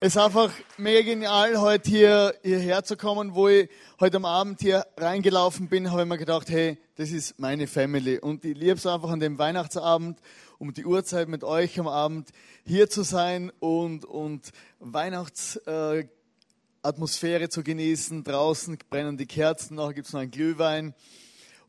Es 0.00 0.14
ist 0.14 0.22
einfach 0.22 0.52
mega 0.76 1.02
genial, 1.02 1.60
heute 1.60 1.90
hier 1.90 2.32
hierher 2.44 2.84
zu 2.84 2.96
kommen, 2.96 3.34
wo 3.34 3.48
ich 3.48 3.68
heute 3.98 4.18
am 4.18 4.26
Abend 4.26 4.60
hier 4.60 4.86
reingelaufen 4.96 5.68
bin, 5.68 5.90
habe 5.90 6.02
ich 6.02 6.08
mir 6.08 6.18
gedacht, 6.18 6.48
hey, 6.50 6.78
das 6.94 7.10
ist 7.10 7.40
meine 7.40 7.66
Family. 7.66 8.20
Und 8.20 8.44
ich 8.44 8.56
liebe 8.56 8.74
es 8.74 8.86
einfach 8.86 9.10
an 9.10 9.18
dem 9.18 9.40
Weihnachtsabend, 9.40 10.20
um 10.58 10.72
die 10.72 10.86
Uhrzeit 10.86 11.26
mit 11.26 11.42
euch 11.42 11.80
am 11.80 11.88
Abend 11.88 12.28
hier 12.64 12.88
zu 12.88 13.02
sein 13.02 13.50
und, 13.58 14.04
und 14.04 14.52
Weihnachtsatmosphäre 14.78 17.44
äh, 17.44 17.48
zu 17.48 17.64
genießen. 17.64 18.22
Draußen 18.22 18.78
brennen 18.88 19.16
die 19.16 19.26
Kerzen, 19.26 19.74
nachher 19.74 19.94
gibt 19.94 20.06
es 20.06 20.12
noch 20.12 20.20
einen 20.20 20.30
Glühwein 20.30 20.94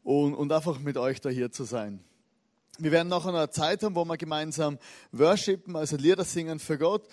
und, 0.04 0.36
und 0.36 0.52
einfach 0.52 0.78
mit 0.78 0.98
euch 0.98 1.20
da 1.20 1.30
hier 1.30 1.52
zu 1.52 1.64
sein. 1.64 2.04
Wir 2.78 2.92
werden 2.92 3.10
noch 3.10 3.26
eine 3.26 3.50
Zeit 3.50 3.82
haben, 3.84 3.96
wo 3.96 4.06
wir 4.06 4.18
gemeinsam 4.18 4.78
worshipen, 5.12 5.76
also 5.76 5.98
Lieder 5.98 6.24
singen 6.24 6.60
für 6.60 6.78
Gott. 6.78 7.08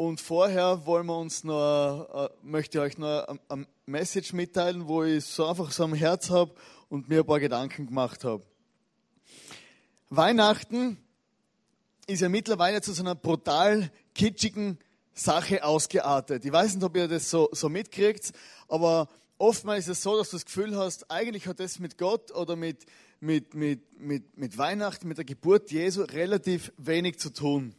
Und 0.00 0.18
vorher 0.18 0.86
wollen 0.86 1.04
wir 1.08 1.18
uns 1.18 1.44
noch, 1.44 2.08
äh, 2.14 2.30
möchte 2.42 2.78
ich 2.78 2.82
euch 2.82 2.96
noch 2.96 3.38
ein, 3.50 3.66
Message 3.84 4.32
mitteilen, 4.32 4.88
wo 4.88 5.04
ich 5.04 5.26
so 5.26 5.44
einfach 5.44 5.70
so 5.72 5.84
am 5.84 5.92
Herz 5.92 6.30
habe 6.30 6.54
und 6.88 7.10
mir 7.10 7.18
ein 7.18 7.26
paar 7.26 7.38
Gedanken 7.38 7.86
gemacht 7.86 8.24
habe. 8.24 8.42
Weihnachten 10.08 10.96
ist 12.06 12.20
ja 12.20 12.30
mittlerweile 12.30 12.80
zu 12.80 12.94
so 12.94 13.02
einer 13.02 13.14
brutal 13.14 13.92
kitschigen 14.14 14.78
Sache 15.12 15.64
ausgeartet. 15.64 16.46
Ich 16.46 16.52
weiß 16.52 16.76
nicht, 16.76 16.84
ob 16.84 16.96
ihr 16.96 17.06
das 17.06 17.28
so, 17.28 17.50
so 17.52 17.68
mitkriegt, 17.68 18.32
aber 18.68 19.06
oftmals 19.36 19.80
ist 19.80 19.98
es 19.98 20.02
so, 20.02 20.16
dass 20.16 20.30
du 20.30 20.36
das 20.36 20.46
Gefühl 20.46 20.78
hast, 20.78 21.10
eigentlich 21.10 21.46
hat 21.46 21.60
das 21.60 21.78
mit 21.78 21.98
Gott 21.98 22.32
oder 22.34 22.56
mit, 22.56 22.86
mit, 23.20 23.52
mit, 23.52 24.00
mit, 24.00 24.38
mit 24.38 24.56
Weihnachten, 24.56 25.08
mit 25.08 25.18
der 25.18 25.26
Geburt 25.26 25.70
Jesu 25.70 26.04
relativ 26.04 26.72
wenig 26.78 27.18
zu 27.18 27.34
tun 27.34 27.74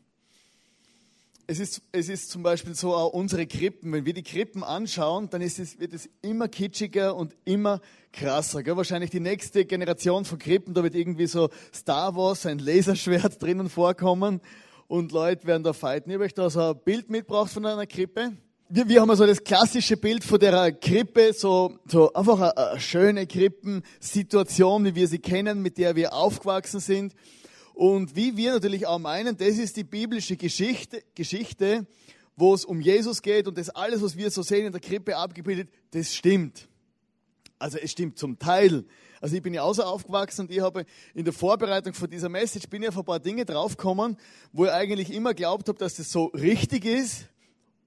es 1.52 1.60
ist, 1.60 1.82
es 1.92 2.08
ist 2.08 2.32
zum 2.32 2.44
Beispiel 2.44 2.76
so 2.76 2.96
auch 2.96 3.12
unsere 3.12 3.46
Krippen. 3.46 3.92
Wenn 3.92 4.06
wir 4.06 4.14
die 4.14 4.24
Krippen 4.24 4.64
anschauen, 4.64 5.30
dann 5.30 5.42
ist 5.42 5.60
es, 5.60 5.82
wird 5.82 5.94
es 5.94 6.10
immer 6.22 6.48
kitschiger 6.48 7.14
und 7.14 7.36
immer 7.44 7.82
krasser. 8.14 8.64
Gell? 8.64 8.78
Wahrscheinlich 8.78 9.10
die 9.10 9.20
nächste 9.20 9.66
Generation 9.66 10.24
von 10.24 10.40
Krippen, 10.40 10.74
da 10.74 10.82
wird 10.82 10.96
irgendwie 10.96 11.28
so 11.28 11.50
Star 11.74 12.16
Wars, 12.16 12.46
ein 12.46 12.60
Laserschwert 12.60 13.42
drinnen 13.44 13.70
vorkommen 13.70 14.40
und 14.88 15.12
Leute 15.12 15.46
werden 15.46 15.64
da 15.64 15.74
fighten. 15.74 16.10
Ich 16.10 16.14
habe 16.14 16.24
euch 16.24 16.34
da 16.34 16.50
so 16.50 16.62
ein 16.62 16.80
Bild 16.86 17.10
mitgebracht 17.10 17.52
von 17.52 17.66
einer 17.66 17.86
Krippe. 17.86 18.32
Wir, 18.70 18.88
wir 18.88 19.02
haben 19.02 19.14
so 19.14 19.26
das 19.26 19.44
klassische 19.44 19.98
Bild 19.98 20.24
von 20.24 20.40
der 20.40 20.72
Krippe, 20.72 21.34
so, 21.34 21.80
so 21.86 22.14
einfach 22.14 22.40
eine, 22.40 22.58
eine 22.58 22.80
schöne 22.80 23.28
Krippensituation, 23.28 24.86
wie 24.86 24.96
wir 24.96 25.10
sie 25.10 25.20
kennen, 25.20 25.62
mit 25.62 25.78
der 25.78 25.98
wir 25.98 26.14
aufgewachsen 26.14 26.80
sind. 26.80 27.14
Und 27.82 28.16
wie 28.16 28.38
wir 28.38 28.52
natürlich 28.52 28.86
auch 28.86 29.00
meinen, 29.00 29.36
das 29.38 29.58
ist 29.58 29.76
die 29.76 29.84
biblische 29.84 30.38
Geschichte, 30.38 31.02
Geschichte, 31.16 31.88
wo 32.36 32.54
es 32.54 32.64
um 32.64 32.80
Jesus 32.80 33.24
geht 33.24 33.48
und 33.48 33.58
das 33.58 33.72
alles, 33.72 34.04
was 34.04 34.16
wir 34.16 34.30
so 34.30 34.44
sehen 34.44 34.68
in 34.68 34.72
der 34.72 34.80
Krippe 34.80 35.18
abgebildet, 35.18 35.68
das 35.90 36.14
stimmt. 36.14 36.68
Also 37.58 37.80
es 37.80 37.90
stimmt 37.90 38.20
zum 38.20 38.38
Teil. 38.38 38.86
Also 39.20 39.36
ich 39.36 39.42
bin 39.42 39.56
ja 39.56 39.64
außer 39.64 39.88
aufgewachsen 39.88 40.42
und 40.42 40.52
ich 40.52 40.62
habe 40.62 40.86
in 41.16 41.26
der 41.26 41.34
Vorbereitung 41.34 41.96
von 41.96 42.08
dieser 42.08 42.30
Message 42.30 42.70
bin 42.70 42.84
ich 42.84 42.90
auf 42.90 43.00
ein 43.00 43.04
paar 43.04 43.20
Dinge 43.20 43.46
draufgekommen, 43.46 44.16
wo 44.54 44.66
ich 44.66 44.72
eigentlich 44.72 45.12
immer 45.12 45.34
glaubt 45.34 45.68
habe, 45.68 45.80
dass 45.80 45.96
das 45.96 46.12
so 46.12 46.26
richtig 46.26 46.86
ist. 46.86 47.30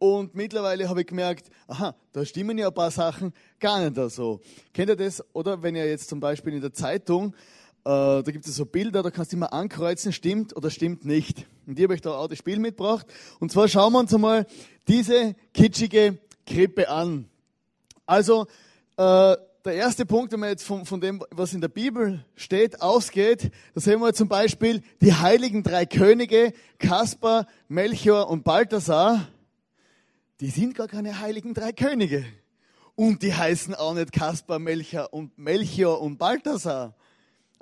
Und 0.01 0.35
mittlerweile 0.35 0.89
habe 0.89 1.03
ich 1.03 1.07
gemerkt, 1.07 1.51
aha, 1.69 1.95
da 2.11 2.25
stimmen 2.27 2.59
ja 2.59 2.67
ein 2.67 2.75
paar 2.75 2.91
Sachen 2.91 3.33
gar 3.61 3.89
nicht 3.89 4.11
so. 4.11 4.41
Kennt 4.73 4.89
ihr 4.89 4.97
das? 4.97 5.23
Oder 5.35 5.63
wenn 5.63 5.77
ihr 5.77 5.87
jetzt 5.87 6.09
zum 6.09 6.19
Beispiel 6.19 6.55
in 6.55 6.63
der 6.63 6.73
Zeitung 6.73 7.33
da 7.85 8.23
gibt 8.23 8.47
es 8.47 8.57
so 8.57 8.65
Bilder, 8.65 9.03
da 9.03 9.11
kannst 9.11 9.33
du 9.33 9.37
immer 9.37 9.53
ankreuzen, 9.53 10.13
stimmt 10.13 10.57
oder 10.57 10.71
stimmt 10.71 11.05
nicht. 11.05 11.47
Und 11.67 11.79
ich 11.79 11.85
habe 11.85 11.95
euch 11.95 12.01
da 12.01 12.13
auch 12.13 12.29
das 12.29 12.39
Spiel 12.39 12.59
mitgebracht. 12.59 13.07
Und 13.41 13.53
zwar 13.53 13.69
schauen 13.69 13.93
wir 13.93 14.01
uns 14.01 14.15
einmal 14.15 14.47
diese 14.89 15.35
kitschige 15.53 16.19
Krippe 16.47 16.89
an. 16.89 17.29
Also, 18.07 18.47
äh, 18.97 19.37
der 19.65 19.77
erste 19.77 20.05
Punkt, 20.05 20.31
wenn 20.33 20.41
man 20.41 20.51
jetzt 20.51 20.65
von, 20.65 20.85
von 20.85 21.01
dem, 21.01 21.23
was 21.31 21.55
in 21.55 21.63
der 21.63 21.69
Bibel 21.69 22.23
steht, 22.37 22.83
ausgeht, 22.83 23.51
da 23.75 23.81
sehen 23.81 23.99
wir 24.01 24.13
zum 24.13 24.29
Beispiel 24.29 24.83
die 25.01 25.15
heiligen 25.15 25.63
drei 25.63 25.87
Könige, 25.87 26.53
Kaspar, 26.79 27.47
Melchior 27.69 28.29
und 28.29 28.45
Balthasar. 28.45 29.27
Die 30.41 30.51
sind 30.51 30.75
gar 30.75 30.87
keine 30.87 31.19
heiligen 31.21 31.55
drei 31.55 31.73
Könige. 31.73 32.27
Und 32.95 33.23
die 33.23 33.33
heißen 33.33 33.75
auch 33.75 33.95
nicht 33.95 34.13
Kaspar, 34.13 34.59
Melchior 34.59 36.03
und 36.03 36.19
Balthasar. 36.19 36.95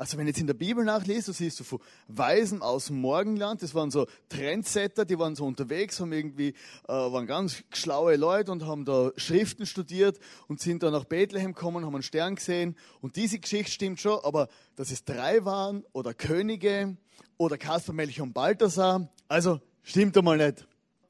Also 0.03 0.19
wenn 0.19 0.25
du 0.25 0.31
jetzt 0.31 0.41
in 0.41 0.49
der 0.49 0.55
Bibel 0.55 0.85
nachliest, 0.85 1.29
du 1.29 1.33
siehst 1.33 1.61
du 1.61 1.63
von 1.63 1.79
Weisen 2.09 2.61
aus 2.61 2.87
dem 2.87 3.01
Morgenland, 3.01 3.63
das 3.63 3.73
waren 3.73 3.93
so 3.93 4.09
Trendsetter, 4.29 5.05
die 5.05 5.17
waren 5.17 5.37
so 5.37 5.47
unterwegs, 5.47 6.01
haben 6.01 6.13
irgendwie, 6.13 6.55
äh, 6.89 6.93
waren 6.93 7.29
ganz 7.29 7.63
schlaue 7.73 8.17
Leute 8.17 8.51
und 8.51 8.67
haben 8.67 8.85
da 8.85 9.13
Schriften 9.17 9.65
studiert 9.65 10.19
und 10.49 10.59
sind 10.61 10.83
da 10.83 10.91
nach 10.91 11.05
Bethlehem 11.05 11.55
gekommen, 11.55 11.87
haben 11.87 11.95
einen 11.95 12.03
Stern 12.03 12.35
gesehen 12.35 12.75
und 13.01 13.15
diese 13.15 13.39
Geschichte 13.39 13.71
stimmt 13.71 14.01
schon, 14.01 14.19
aber 14.25 14.49
dass 14.75 14.91
es 14.91 15.05
drei 15.05 15.45
waren 15.45 15.85
oder 15.93 16.15
Könige 16.15 16.97
oder 17.37 17.57
Kaspar, 17.57 17.95
Melchior 17.95 18.27
und 18.27 18.33
Balthasar, 18.33 19.09
also 19.29 19.61
stimmt 19.85 20.19
einmal 20.19 20.37
nicht. 20.37 20.67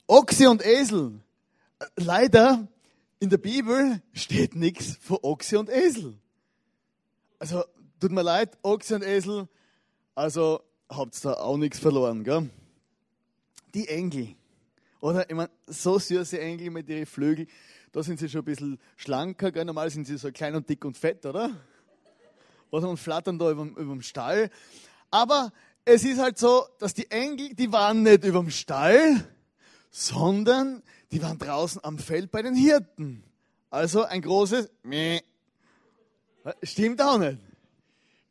Ochse 0.06 0.50
und 0.50 0.62
Esel. 0.62 1.18
Äh, 1.78 1.86
leider 1.96 2.68
in 3.20 3.30
der 3.30 3.38
Bibel 3.38 4.02
steht 4.12 4.54
nichts 4.54 4.98
von 5.00 5.16
Ochse 5.22 5.58
und 5.58 5.70
Esel. 5.70 6.18
Also 7.38 7.64
Tut 8.02 8.10
mir 8.10 8.22
leid, 8.22 8.58
Ochse 8.64 8.96
und 8.96 9.04
Esel, 9.04 9.46
also 10.16 10.60
habt 10.88 11.14
ihr 11.14 11.30
da 11.30 11.34
auch 11.34 11.56
nichts 11.56 11.78
verloren, 11.78 12.24
gell? 12.24 12.50
Die 13.74 13.86
Engel, 13.86 14.34
oder? 14.98 15.30
Ich 15.30 15.36
meine, 15.36 15.50
so 15.68 16.00
süße 16.00 16.40
Engel 16.40 16.70
mit 16.70 16.88
ihren 16.88 17.06
Flügeln, 17.06 17.46
da 17.92 18.02
sind 18.02 18.18
sie 18.18 18.28
schon 18.28 18.40
ein 18.40 18.44
bisschen 18.44 18.80
schlanker, 18.96 19.52
gell? 19.52 19.64
Normal 19.64 19.88
sind 19.88 20.08
sie 20.08 20.16
so 20.18 20.32
klein 20.32 20.56
und 20.56 20.68
dick 20.68 20.84
und 20.84 20.96
fett, 20.96 21.24
oder? 21.26 21.52
Oder 22.72 22.88
und 22.88 22.96
flattern 22.96 23.38
da 23.38 23.52
über, 23.52 23.66
dem 23.66 24.02
Stall. 24.02 24.50
Aber 25.12 25.52
es 25.84 26.02
ist 26.02 26.18
halt 26.18 26.38
so, 26.38 26.66
dass 26.80 26.94
die 26.94 27.08
Engel, 27.08 27.54
die 27.54 27.70
waren 27.70 28.02
nicht 28.02 28.24
über 28.24 28.40
dem 28.40 28.50
Stall, 28.50 29.24
sondern 29.92 30.82
die 31.12 31.22
waren 31.22 31.38
draußen 31.38 31.84
am 31.84 32.00
Feld 32.00 32.32
bei 32.32 32.42
den 32.42 32.56
Hirten. 32.56 33.22
Also 33.70 34.02
ein 34.02 34.22
großes 34.22 34.72
Meh. 34.82 35.20
Stimmt 36.64 37.00
auch 37.00 37.18
nicht. 37.18 37.38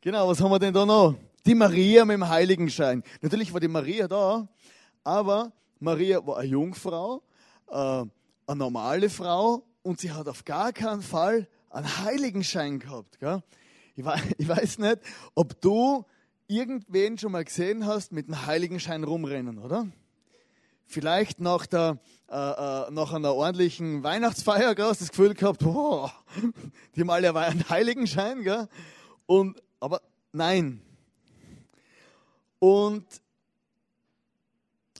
Genau, 0.04 0.26
was 0.26 0.40
haben 0.40 0.50
wir 0.50 0.58
denn 0.58 0.74
da 0.74 0.84
noch? 0.84 1.14
Die 1.46 1.54
Maria 1.54 2.04
mit 2.04 2.14
dem 2.14 2.28
Heiligenschein. 2.28 3.04
Natürlich 3.20 3.52
war 3.52 3.60
die 3.60 3.68
Maria 3.68 4.08
da, 4.08 4.48
aber 5.04 5.52
Maria 5.78 6.26
war 6.26 6.38
eine 6.38 6.48
Jungfrau, 6.48 7.22
äh, 7.68 7.74
eine 7.76 8.10
normale 8.48 9.08
Frau 9.08 9.62
und 9.82 10.00
sie 10.00 10.10
hat 10.10 10.26
auf 10.26 10.44
gar 10.44 10.72
keinen 10.72 11.02
Fall 11.02 11.46
einen 11.70 12.04
Heiligenschein 12.04 12.80
gehabt. 12.80 13.20
Gell? 13.20 13.44
Ich, 13.94 14.04
weiß, 14.04 14.20
ich 14.38 14.48
weiß 14.48 14.78
nicht, 14.78 14.98
ob 15.36 15.60
du 15.60 16.04
irgendwen 16.48 17.16
schon 17.16 17.30
mal 17.30 17.44
gesehen 17.44 17.86
hast 17.86 18.10
mit 18.10 18.26
einem 18.26 18.44
Heiligenschein 18.44 19.04
rumrennen, 19.04 19.60
oder? 19.60 19.86
Vielleicht 20.84 21.38
nach, 21.38 21.64
der, 21.66 22.00
äh, 22.28 22.34
äh, 22.34 22.90
nach 22.90 23.12
einer 23.12 23.36
ordentlichen 23.36 24.02
Weihnachtsfeier, 24.02 24.74
hast 24.78 25.00
du 25.00 25.04
das 25.04 25.10
Gefühl 25.10 25.34
gehabt, 25.34 25.60
boah, 25.60 26.12
die 26.96 27.02
haben 27.02 27.10
alle 27.10 27.32
einen 27.36 27.68
Heiligenschein, 27.68 28.42
gell? 28.42 28.66
Und 29.26 29.62
aber 29.82 30.00
nein. 30.32 30.80
Und 32.60 33.04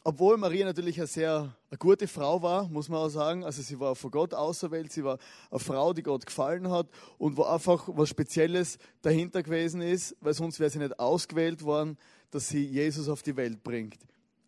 obwohl 0.03 0.37
Maria 0.37 0.65
natürlich 0.65 0.99
eine 0.99 1.07
sehr 1.07 1.55
eine 1.71 1.79
gute 1.79 2.09
Frau 2.09 2.43
war, 2.43 2.69
muss 2.69 2.89
man 2.89 2.99
auch 2.99 3.09
sagen, 3.09 3.45
also 3.45 3.63
sie 3.63 3.79
war 3.79 3.95
von 3.95 4.11
Gott 4.11 4.35
auserwählt, 4.35 4.93
sie 4.93 5.05
war 5.05 5.19
eine 5.51 5.61
Frau, 5.61 5.93
die 5.93 6.03
Gott 6.03 6.27
gefallen 6.27 6.69
hat 6.69 6.89
und 7.17 7.37
wo 7.37 7.45
einfach 7.45 7.89
was 7.93 8.09
Spezielles 8.09 8.79
dahinter 9.03 9.45
gewesen 9.45 9.81
ist, 9.81 10.17
weil 10.21 10.35
sonst 10.35 10.59
wäre 10.59 10.69
sie 10.69 10.81
nicht 10.81 10.99
ausgewählt 10.99 11.63
worden, 11.63 11.97
dass 12.33 12.49
sie 12.49 12.65
Jesus 12.67 13.09
auf 13.09 13.23
die 13.23 13.37
Welt 13.37 13.63
bringt. 13.63 13.99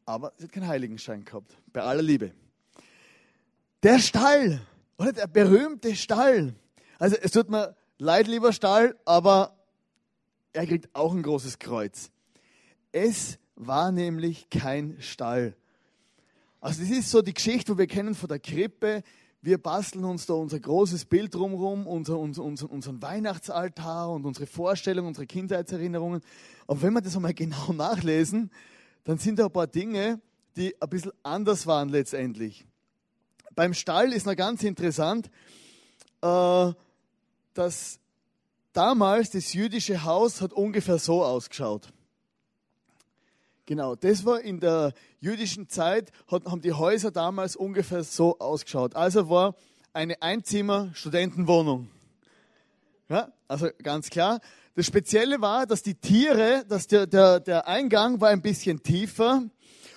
Aber 0.04 0.32
sie 0.36 0.44
hat 0.44 0.52
keinen 0.52 0.66
Heiligenschein 0.66 1.24
gehabt, 1.24 1.56
bei 1.72 1.80
aller 1.80 2.02
Liebe. 2.02 2.32
Der 3.84 4.00
Stall, 4.00 4.60
oder 4.98 5.12
der 5.12 5.28
berühmte 5.28 5.94
Stall. 5.94 6.54
Also 6.98 7.16
es 7.22 7.30
tut 7.30 7.48
mir 7.48 7.76
leid, 7.98 8.26
lieber 8.26 8.52
Stall, 8.52 8.98
aber 9.04 9.56
er 10.54 10.66
kriegt 10.66 10.88
auch 10.94 11.12
ein 11.12 11.22
großes 11.22 11.58
Kreuz. 11.58 12.10
Es 12.92 13.38
war 13.56 13.92
nämlich 13.92 14.48
kein 14.50 14.96
Stall. 15.00 15.56
Also 16.60 16.80
das 16.80 16.90
ist 16.90 17.10
so 17.10 17.22
die 17.22 17.34
Geschichte, 17.34 17.74
wo 17.74 17.78
wir 17.78 17.86
kennen 17.86 18.14
von 18.14 18.28
der 18.28 18.38
Krippe. 18.38 19.02
Wir 19.42 19.58
basteln 19.58 20.04
uns 20.04 20.26
da 20.26 20.34
unser 20.34 20.58
großes 20.58 21.04
Bild 21.04 21.34
drumherum, 21.34 21.86
unser, 21.86 22.18
unser, 22.18 22.44
unser, 22.44 22.70
unseren 22.70 23.02
Weihnachtsaltar 23.02 24.10
und 24.10 24.24
unsere 24.24 24.46
Vorstellungen, 24.46 25.08
unsere 25.08 25.26
Kindheitserinnerungen. 25.26 26.22
Aber 26.66 26.80
wenn 26.80 26.94
wir 26.94 27.02
das 27.02 27.16
einmal 27.16 27.34
genau 27.34 27.72
nachlesen, 27.72 28.50
dann 29.02 29.18
sind 29.18 29.38
da 29.38 29.46
ein 29.46 29.52
paar 29.52 29.66
Dinge, 29.66 30.20
die 30.56 30.80
ein 30.80 30.88
bisschen 30.88 31.12
anders 31.22 31.66
waren 31.66 31.88
letztendlich. 31.88 32.64
Beim 33.54 33.74
Stall 33.74 34.12
ist 34.12 34.24
noch 34.24 34.36
ganz 34.36 34.62
interessant, 34.62 35.30
äh, 36.22 36.72
dass 37.52 38.00
damals, 38.76 39.30
das 39.30 39.52
jüdische 39.52 40.04
Haus 40.04 40.40
hat 40.40 40.52
ungefähr 40.52 40.98
so 40.98 41.24
ausgeschaut. 41.24 41.92
Genau, 43.66 43.94
das 43.94 44.26
war 44.26 44.42
in 44.42 44.60
der 44.60 44.92
jüdischen 45.20 45.70
Zeit, 45.70 46.12
haben 46.30 46.60
die 46.60 46.74
Häuser 46.74 47.10
damals 47.10 47.56
ungefähr 47.56 48.04
so 48.04 48.38
ausgeschaut. 48.38 48.94
Also 48.94 49.30
war 49.30 49.54
eine 49.94 50.20
Einzimmer-Studentenwohnung. 50.20 51.88
Ja, 53.08 53.32
also 53.48 53.68
ganz 53.82 54.10
klar. 54.10 54.40
Das 54.74 54.86
Spezielle 54.86 55.40
war, 55.40 55.66
dass 55.66 55.82
die 55.82 55.94
Tiere, 55.94 56.64
dass 56.68 56.88
der, 56.88 57.06
der, 57.06 57.40
der 57.40 57.68
Eingang 57.68 58.20
war 58.20 58.30
ein 58.30 58.42
bisschen 58.42 58.82
tiefer. 58.82 59.44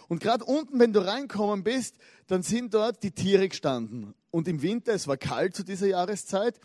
Und 0.08 0.22
gerade 0.22 0.46
unten, 0.46 0.80
wenn 0.80 0.94
du 0.94 1.06
reinkommen 1.06 1.64
bist, 1.64 1.96
dann 2.28 2.44
sind 2.44 2.74
dort 2.74 3.04
die 3.04 3.12
Tiere 3.12 3.50
gestanden. 3.50 4.14
Und 4.32 4.48
im 4.48 4.62
Winter, 4.62 4.94
es 4.94 5.08
war 5.08 5.18
kalt 5.18 5.56
zu 5.56 5.64
dieser 5.64 5.88
Jahreszeit, 5.88 6.60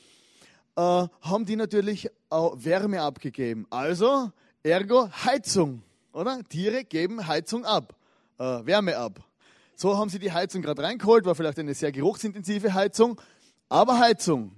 äh, 0.76 0.80
haben 1.20 1.44
die 1.44 1.56
natürlich 1.56 2.08
auch 2.28 2.56
Wärme 2.56 3.02
abgegeben. 3.02 3.66
Also, 3.70 4.30
ergo 4.62 5.08
Heizung, 5.24 5.82
oder? 6.12 6.42
Tiere 6.48 6.84
geben 6.84 7.26
Heizung 7.26 7.64
ab, 7.64 7.94
äh, 8.38 8.44
Wärme 8.44 8.96
ab. 8.96 9.20
So 9.76 9.96
haben 9.96 10.08
sie 10.08 10.18
die 10.18 10.32
Heizung 10.32 10.62
gerade 10.62 10.82
reingeholt, 10.82 11.24
war 11.24 11.34
vielleicht 11.34 11.58
eine 11.58 11.74
sehr 11.74 11.92
geruchsintensive 11.92 12.72
Heizung, 12.72 13.20
aber 13.68 13.98
Heizung. 13.98 14.52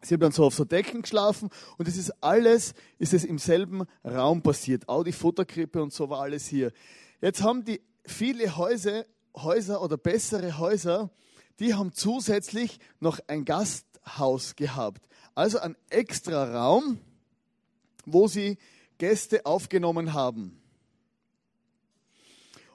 Sie 0.00 0.14
haben 0.14 0.20
dann 0.20 0.32
so 0.32 0.44
auf 0.44 0.54
so 0.54 0.64
Decken 0.64 1.02
geschlafen 1.02 1.48
und 1.78 1.86
es 1.86 1.96
ist 1.96 2.12
alles, 2.22 2.74
ist 2.98 3.14
es 3.14 3.24
im 3.24 3.38
selben 3.38 3.84
Raum 4.04 4.42
passiert. 4.42 4.88
Auch 4.88 5.04
die 5.04 5.12
Futterkrippe 5.12 5.80
und 5.80 5.92
so 5.92 6.08
war 6.10 6.20
alles 6.20 6.46
hier. 6.46 6.72
Jetzt 7.20 7.42
haben 7.42 7.64
die 7.64 7.80
viele 8.04 8.56
Häuser, 8.56 9.04
Häuser 9.36 9.80
oder 9.80 9.96
bessere 9.96 10.58
Häuser, 10.58 11.10
die 11.60 11.74
haben 11.74 11.92
zusätzlich 11.92 12.80
noch 12.98 13.20
ein 13.28 13.44
Gasthaus 14.04 14.56
gehabt. 14.56 15.06
Also 15.34 15.58
ein 15.58 15.76
extra 15.90 16.44
Raum, 16.44 16.98
wo 18.04 18.28
sie 18.28 18.58
Gäste 18.98 19.46
aufgenommen 19.46 20.12
haben. 20.12 20.60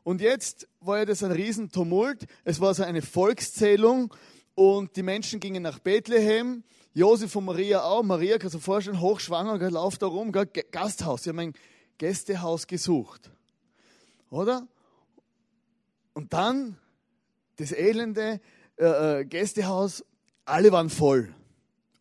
Und 0.04 0.22
jetzt 0.22 0.68
war 0.80 1.00
ja 1.00 1.06
das 1.06 1.24
ein 1.24 1.32
Riesentumult. 1.32 2.28
Es 2.46 2.62
war 2.62 2.74
so 2.74 2.84
eine 2.84 3.02
Volkszählung 3.02 4.14
und 4.56 4.96
die 4.96 5.04
Menschen 5.04 5.40
gingen 5.40 5.64
nach 5.64 5.80
Bethlehem. 5.80 6.64
Josef 6.94 7.36
und 7.36 7.46
Maria 7.46 7.84
auch. 7.84 8.04
Maria, 8.04 8.38
kannst 8.38 8.56
du 8.56 8.60
dir 8.60 8.64
vorstellen, 8.64 9.02
hochschwanger, 9.02 9.70
läuft 9.70 10.02
da 10.02 10.08
rum, 10.08 10.32
Gasthaus. 10.32 11.24
Sie 11.24 11.30
haben 11.30 11.40
ein 11.40 11.54
Gästehaus 11.98 12.68
gesucht. 12.68 13.30
Oder? 14.30 14.68
Und 16.14 16.34
dann 16.34 16.78
das 17.58 17.72
elende 17.72 18.40
äh, 18.78 19.20
äh 19.20 19.26
Gästehaus, 19.26 20.04
alle 20.48 20.72
waren 20.72 20.90
voll. 20.90 21.34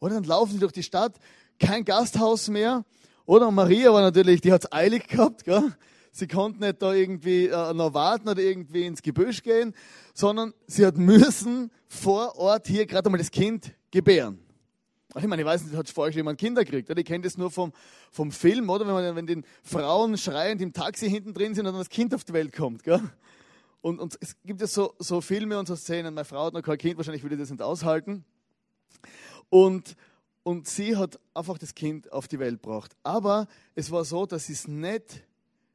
Oder 0.01 0.15
dann 0.15 0.25
laufen 0.25 0.53
sie 0.53 0.59
durch 0.59 0.73
die 0.73 0.83
Stadt, 0.83 1.15
kein 1.59 1.85
Gasthaus 1.85 2.49
mehr. 2.49 2.85
Oder 3.25 3.51
Maria 3.51 3.93
war 3.93 4.03
natürlich, 4.03 4.41
die 4.41 4.53
hat 4.53 4.65
es 4.65 4.73
eilig 4.73 5.09
gehabt. 5.09 5.45
Gell? 5.45 5.73
Sie 6.13 6.29
konnte 6.29 6.61
nicht 6.61 6.81
da 6.81 6.95
irgendwie 6.95 7.47
äh, 7.47 7.75
noch 7.75 7.93
warten 7.93 8.29
oder 8.29 8.41
irgendwie 8.41 8.87
ins 8.87 9.03
Gebüsch 9.03 9.43
gehen, 9.43 9.75
sondern 10.15 10.55
sie 10.67 10.87
hat 10.87 10.97
müssen 10.97 11.71
vor 11.89 12.37
Ort 12.37 12.69
hier 12.69 12.87
gerade 12.87 13.07
einmal 13.07 13.19
das 13.19 13.31
Kind 13.31 13.75
gebären. 13.91 14.39
Ich 15.15 15.27
meine, 15.27 15.43
ich 15.43 15.47
weiß 15.47 15.65
nicht, 15.65 15.77
hat 15.77 15.89
vorher 15.89 16.13
schon 16.13 16.19
jemand 16.19 16.39
Kinder 16.39 16.65
gekriegt. 16.65 16.91
Oder? 16.91 17.01
Ich 17.01 17.07
kenne 17.07 17.25
das 17.25 17.39
nur 17.39 17.51
vom, 17.51 17.73
vom 18.11 18.31
Film, 18.31 18.69
oder? 18.69 18.87
Wenn, 18.87 18.95
man, 18.95 19.17
wenn 19.17 19.27
die 19.27 19.43
Frauen 19.63 20.17
schreiend 20.19 20.61
im 20.61 20.73
Taxi 20.73 21.09
hinten 21.09 21.33
drin 21.33 21.55
sind 21.55 21.67
und 21.67 21.73
dann 21.73 21.81
das 21.81 21.89
Kind 21.89 22.15
auf 22.15 22.25
die 22.25 22.33
Welt 22.33 22.55
kommt. 22.55 22.83
Gell? 22.83 23.01
Und, 23.81 23.99
und 23.99 24.19
es 24.21 24.37
gibt 24.45 24.61
ja 24.61 24.67
so, 24.67 24.95
so 24.99 25.21
Filme 25.21 25.59
und 25.59 25.69
so 25.69 25.77
Szenen. 25.77 26.15
Meine 26.15 26.25
Frau 26.25 26.47
hat 26.47 26.55
noch 26.55 26.63
kein 26.63 26.77
Kind, 26.79 26.97
wahrscheinlich 26.97 27.23
würde 27.23 27.37
ich 27.37 27.41
das 27.41 27.51
nicht 27.51 27.63
aushalten. 27.63 28.25
Und, 29.49 29.97
und 30.43 30.69
sie 30.69 30.97
hat 30.97 31.19
einfach 31.35 31.59
das 31.59 31.75
Kind 31.75 32.13
auf 32.13 32.29
die 32.29 32.39
Welt 32.39 32.63
gebracht. 32.63 32.97
Aber 33.03 33.47
es 33.75 33.91
war 33.91 34.05
so, 34.05 34.27
dass 34.27 34.47
sie 34.47 34.53
es 34.53 34.69
nicht 34.69 35.25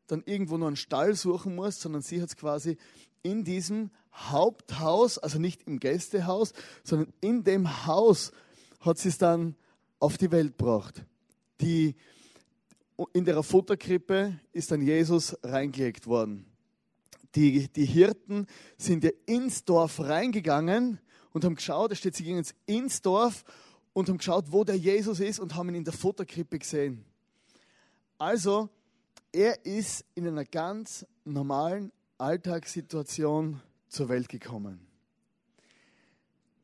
dann 0.07 0.23
irgendwo 0.25 0.57
nur 0.57 0.67
einen 0.67 0.75
Stall 0.75 1.15
suchen 1.15 1.55
muss, 1.55 1.79
sondern 1.79 2.01
sie 2.01 2.21
hat 2.21 2.29
es 2.29 2.35
quasi 2.35 2.77
in 3.23 3.43
diesem 3.43 3.91
Haupthaus, 4.13 5.17
also 5.17 5.39
nicht 5.39 5.63
im 5.67 5.79
Gästehaus, 5.79 6.53
sondern 6.83 7.13
in 7.21 7.43
dem 7.43 7.85
Haus 7.85 8.31
hat 8.81 8.97
sie 8.97 9.09
es 9.09 9.17
dann 9.17 9.55
auf 9.99 10.17
die 10.17 10.31
Welt 10.31 10.57
gebracht. 10.57 11.05
Die, 11.61 11.95
in 13.13 13.25
der 13.25 13.41
Futterkrippe 13.43 14.39
ist 14.51 14.71
dann 14.71 14.81
Jesus 14.81 15.37
reingelegt 15.43 16.07
worden. 16.07 16.45
Die, 17.35 17.69
die 17.69 17.85
Hirten 17.85 18.47
sind 18.77 19.03
ja 19.03 19.11
ins 19.25 19.63
Dorf 19.63 20.01
reingegangen 20.01 20.99
und 21.33 21.45
haben 21.45 21.55
geschaut, 21.55 21.91
da 21.91 21.95
steht, 21.95 22.15
sie 22.15 22.23
gingen 22.23 22.45
ins 22.65 23.01
Dorf 23.01 23.43
und 23.93 24.09
haben 24.09 24.17
geschaut, 24.17 24.45
wo 24.51 24.63
der 24.63 24.77
Jesus 24.77 25.19
ist 25.19 25.39
und 25.39 25.55
haben 25.55 25.69
ihn 25.69 25.75
in 25.75 25.83
der 25.83 25.93
Futterkrippe 25.93 26.59
gesehen. 26.59 27.05
Also, 28.17 28.69
er 29.31 29.65
ist 29.65 30.05
in 30.13 30.27
einer 30.27 30.45
ganz 30.45 31.05
normalen 31.23 31.91
Alltagssituation 32.17 33.61
zur 33.87 34.09
Welt 34.09 34.29
gekommen. 34.29 34.85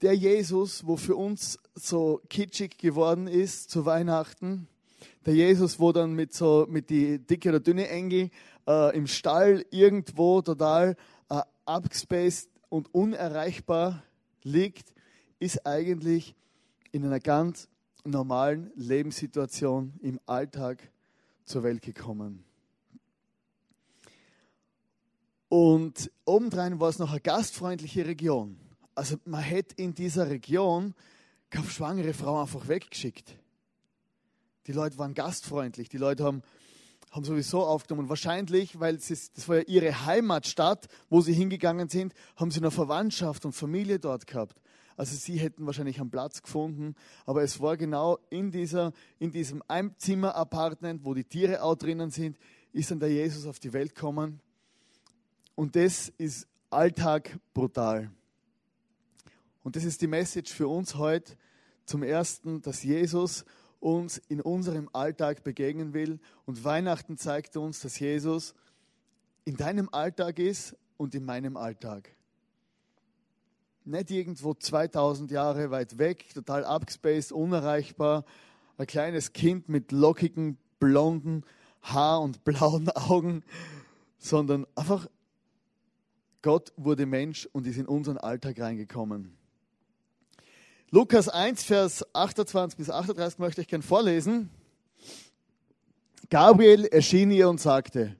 Der 0.01 0.13
Jesus, 0.13 0.85
wo 0.85 0.95
für 0.95 1.15
uns 1.15 1.57
so 1.73 2.21
kitschig 2.29 2.77
geworden 2.77 3.27
ist 3.27 3.71
zu 3.71 3.85
Weihnachten, 3.85 4.67
der 5.25 5.33
Jesus, 5.33 5.79
wo 5.79 5.91
dann 5.91 6.13
mit 6.13 6.33
so 6.33 6.67
mit 6.69 6.89
die 6.89 7.19
dicke 7.19 7.49
oder 7.49 7.59
dünne 7.59 7.89
Engel 7.89 8.29
äh, 8.67 8.95
im 8.95 9.07
Stall 9.07 9.65
irgendwo 9.71 10.41
total 10.41 10.95
äh, 11.29 11.41
abgespaced 11.65 12.49
und 12.69 12.93
unerreichbar 12.93 14.03
liegt, 14.47 14.93
ist 15.39 15.65
eigentlich 15.65 16.35
in 16.91 17.05
einer 17.05 17.19
ganz 17.19 17.67
normalen 18.03 18.71
Lebenssituation 18.75 19.93
im 20.01 20.19
Alltag 20.25 20.89
zur 21.45 21.63
Welt 21.63 21.81
gekommen. 21.81 22.43
Und 25.49 26.11
obendrein 26.25 26.79
war 26.79 26.89
es 26.89 26.99
noch 26.99 27.11
eine 27.11 27.21
gastfreundliche 27.21 28.05
Region. 28.05 28.57
Also 28.95 29.17
man 29.25 29.41
hätte 29.41 29.75
in 29.81 29.93
dieser 29.93 30.29
Region 30.29 30.93
keine 31.49 31.67
schwangere 31.67 32.13
Frau 32.13 32.41
einfach 32.41 32.67
weggeschickt. 32.67 33.37
Die 34.65 34.73
Leute 34.73 34.97
waren 34.97 35.13
gastfreundlich, 35.13 35.87
die 35.87 35.97
Leute 35.97 36.25
haben, 36.25 36.41
haben 37.11 37.23
sowieso 37.23 37.63
aufgenommen. 37.63 38.09
Wahrscheinlich, 38.09 38.79
weil 38.79 38.95
es, 38.95 39.31
das 39.31 39.47
war 39.47 39.57
ja 39.57 39.63
ihre 39.63 40.05
Heimatstadt, 40.05 40.87
wo 41.09 41.21
sie 41.21 41.33
hingegangen 41.33 41.89
sind, 41.89 42.13
haben 42.35 42.51
sie 42.51 42.61
noch 42.61 42.73
Verwandtschaft 42.73 43.45
und 43.45 43.53
Familie 43.53 43.99
dort 43.99 44.27
gehabt. 44.27 44.59
Also 44.97 45.15
sie 45.15 45.37
hätten 45.37 45.65
wahrscheinlich 45.65 46.01
einen 46.01 46.09
Platz 46.09 46.41
gefunden, 46.41 46.95
aber 47.25 47.43
es 47.43 47.61
war 47.61 47.77
genau 47.77 48.17
in, 48.31 48.51
dieser, 48.51 48.93
in 49.19 49.31
diesem 49.31 49.61
Einzimmer-Apartment, 49.67 51.05
wo 51.05 51.13
die 51.13 51.23
Tiere 51.23 51.61
auch 51.61 51.75
drinnen 51.75 52.09
sind, 52.09 52.37
ist 52.73 52.89
dann 52.89 52.99
der 52.99 53.11
Jesus 53.11 53.45
auf 53.45 53.59
die 53.59 53.73
Welt 53.73 53.93
gekommen 53.93 54.41
und 55.57 55.75
das 55.75 56.09
ist 56.17 56.47
Alltag 56.69 57.39
brutal. 57.53 58.11
Und 59.63 59.75
das 59.75 59.83
ist 59.83 60.01
die 60.01 60.07
Message 60.07 60.53
für 60.53 60.67
uns 60.67 60.95
heute. 60.95 61.35
Zum 61.85 62.03
Ersten, 62.03 62.61
dass 62.61 62.83
Jesus 62.83 63.43
uns 63.79 64.17
in 64.29 64.41
unserem 64.41 64.89
Alltag 64.93 65.43
begegnen 65.43 65.93
will. 65.93 66.19
Und 66.45 66.63
Weihnachten 66.63 67.17
zeigt 67.17 67.57
uns, 67.57 67.81
dass 67.81 67.99
Jesus 67.99 68.55
in 69.45 69.55
deinem 69.55 69.89
Alltag 69.93 70.39
ist 70.39 70.75
und 70.97 71.15
in 71.15 71.25
meinem 71.25 71.57
Alltag. 71.57 72.11
Nicht 73.85 74.11
irgendwo 74.11 74.53
2000 74.53 75.31
Jahre 75.31 75.71
weit 75.71 75.97
weg, 75.97 76.33
total 76.33 76.65
abgespaced, 76.65 77.31
unerreichbar. 77.31 78.25
Ein 78.77 78.87
kleines 78.87 79.31
Kind 79.31 79.69
mit 79.69 79.91
lockigen, 79.91 80.57
blonden 80.79 81.43
Haar 81.81 82.21
und 82.21 82.43
blauen 82.43 82.89
Augen, 82.89 83.43
sondern 84.17 84.67
einfach 84.75 85.07
Gott 86.41 86.71
wurde 86.77 87.05
Mensch 87.05 87.47
und 87.51 87.65
ist 87.67 87.77
in 87.77 87.87
unseren 87.87 88.17
Alltag 88.17 88.59
reingekommen. 88.59 89.37
Lukas 90.89 91.27
1, 91.27 91.65
Vers 91.65 92.05
28 92.15 92.77
bis 92.77 92.89
38 92.89 93.39
möchte 93.39 93.59
ich 93.59 93.67
gern 93.67 93.81
vorlesen. 93.81 94.49
Gabriel 96.29 96.85
erschien 96.85 97.29
ihr 97.29 97.49
und 97.49 97.59
sagte, 97.59 98.15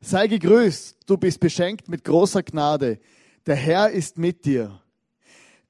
sei 0.00 0.28
gegrüßt, 0.28 0.96
du 1.06 1.16
bist 1.16 1.40
beschenkt 1.40 1.88
mit 1.88 2.04
großer 2.04 2.44
Gnade, 2.44 3.00
der 3.46 3.56
Herr 3.56 3.90
ist 3.90 4.16
mit 4.16 4.44
dir. 4.44 4.80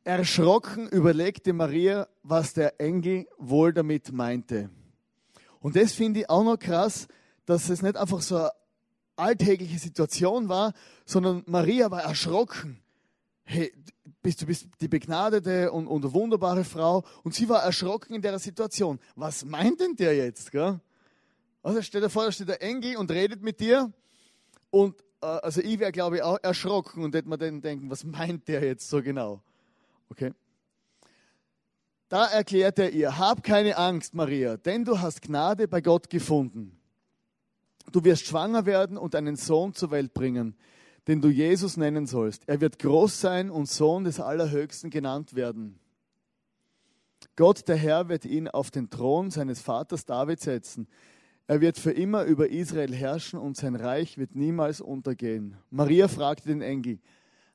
Erschrocken 0.05 0.87
überlegte 0.87 1.55
Maria, 1.55 2.09
was 2.23 2.53
der 2.53 2.79
Engel 2.79 3.27
wohl 3.39 3.73
damit 3.73 4.13
meinte. 4.13 4.69
Und 5.61 5.77
das 5.77 5.93
finde 5.93 6.21
ich 6.21 6.31
auch 6.31 6.45
noch 6.45 6.59
krass, 6.59 7.09
dass 7.47 7.71
es 7.71 7.81
nicht 7.81 7.97
einfach 7.97 8.21
so 8.21 8.49
alltägliche 9.17 9.79
Situation 9.79 10.51
war, 10.51 10.75
sondern 11.07 11.43
Maria 11.47 11.91
war 11.91 12.03
erschrocken. 12.03 12.84
Hey, 13.45 13.73
bist 14.23 14.41
du 14.41 14.47
bist 14.47 14.67
die 14.81 14.89
begnadete 14.89 15.71
und, 15.71 15.87
und 15.87 16.13
wunderbare 16.13 16.65
Frau 16.65 17.05
und 17.23 17.35
sie 17.35 17.49
war 17.49 17.63
erschrocken 17.63 18.15
in 18.15 18.23
der 18.23 18.39
Situation. 18.39 18.99
Was 19.17 19.45
meint 19.45 19.81
denn 19.81 19.95
der 19.97 20.17
jetzt? 20.17 20.51
Gell? 20.51 20.81
Also 21.63 21.83
stell 21.83 22.01
dir 22.01 22.11
vor, 22.11 22.25
da 22.25 22.33
steht 22.33 22.49
der 22.49 22.63
Engel 22.63 22.97
und 22.97 23.11
redet 23.11 23.43
mit 23.43 23.61
dir 23.61 23.93
und 24.71 24.99
äh, 25.21 25.27
also 25.27 25.61
ich 25.61 25.79
wäre 25.79 25.93
glaube 25.93 26.17
ich 26.17 26.23
auch 26.23 26.39
erschrocken 26.43 27.05
und 27.05 27.15
hätte 27.15 27.29
mir 27.29 27.39
dann 27.39 27.61
denken, 27.61 27.91
was 27.91 28.03
meint 28.03 28.49
der 28.49 28.65
jetzt 28.65 28.89
so 28.89 29.03
genau? 29.03 29.43
Okay. 30.09 30.33
Da 32.09 32.27
erklärt 32.27 32.79
er 32.79 32.91
ihr, 32.91 33.19
hab 33.19 33.43
keine 33.43 33.77
Angst, 33.77 34.15
Maria, 34.15 34.57
denn 34.57 34.85
du 34.85 35.01
hast 35.01 35.21
Gnade 35.23 35.69
bei 35.69 35.81
Gott 35.81 36.09
gefunden. 36.09 36.79
Du 37.93 38.05
wirst 38.05 38.27
schwanger 38.27 38.65
werden 38.67 38.97
und 38.97 39.15
einen 39.15 39.37
Sohn 39.37 39.75
zur 39.75 39.91
Welt 39.91 40.15
bringen, 40.15 40.57
den 41.07 41.21
du 41.21 41.29
Jesus 41.29 41.77
nennen 41.77 42.07
sollst. 42.07 42.49
Er 42.49 42.61
wird 42.61 42.79
groß 42.79 43.21
sein 43.21 43.51
und 43.51 43.69
Sohn 43.69 44.05
des 44.05 44.21
Allerhöchsten 44.21 44.91
genannt 44.91 45.35
werden. 45.35 45.79
Gott, 47.37 47.69
der 47.69 47.77
Herr, 47.77 48.09
wird 48.09 48.25
ihn 48.25 48.49
auf 48.49 48.71
den 48.71 48.91
Thron 48.91 49.31
seines 49.31 49.61
Vaters 49.61 50.05
David 50.07 50.41
setzen. 50.41 50.87
Er 51.47 51.61
wird 51.61 51.79
für 51.79 51.91
immer 51.91 52.25
über 52.25 52.49
Israel 52.49 52.95
herrschen 52.95 53.39
und 53.39 53.57
sein 53.57 53.77
Reich 53.77 54.17
wird 54.17 54.35
niemals 54.35 54.81
untergehen. 54.81 55.57
Maria 55.71 56.09
fragte 56.09 56.49
den 56.49 56.63
Engel, 56.63 57.01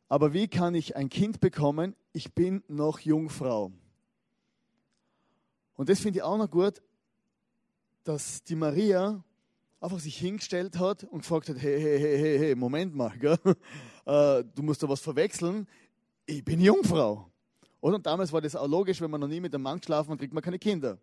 aber 0.07 0.33
wie 0.33 0.47
kann 0.47 0.75
ich 0.75 0.95
ein 0.95 1.09
Kind 1.09 1.39
bekommen? 1.39 1.95
Ich 2.13 2.33
bin 2.33 2.63
noch 2.67 2.99
Jungfrau. 2.99 3.71
Und 5.75 5.89
das 5.89 5.99
finde 5.99 6.19
ich 6.19 6.23
auch 6.23 6.37
noch 6.37 6.49
gut, 6.49 6.81
dass 8.03 8.43
die 8.43 8.55
Maria 8.55 9.23
einfach 9.81 9.99
sich 9.99 10.17
hingestellt 10.17 10.77
hat 10.77 11.03
und 11.05 11.19
gefragt 11.19 11.49
hat, 11.49 11.57
hey, 11.57 11.79
hey, 11.79 11.99
hey, 11.99 12.17
hey, 12.17 12.39
hey 12.39 12.55
Moment 12.55 12.95
mal? 12.95 13.13
Äh, 14.05 14.43
du 14.55 14.63
musst 14.63 14.81
da 14.81 14.89
was 14.89 15.01
verwechseln. 15.01 15.67
Ich 16.25 16.43
bin 16.43 16.59
Jungfrau. 16.59 17.29
Und 17.79 18.03
damals 18.07 18.33
war 18.33 18.41
das 18.41 18.55
auch 18.55 18.67
logisch, 18.67 18.99
wenn 19.01 19.11
man 19.11 19.21
noch 19.21 19.27
nie 19.27 19.39
mit 19.39 19.53
einem 19.53 19.61
Mann 19.61 19.77
geschlafen 19.77 20.09
hat, 20.09 20.17
kriegt 20.17 20.33
man 20.33 20.41
keine 20.41 20.57
Kinder. 20.57 20.97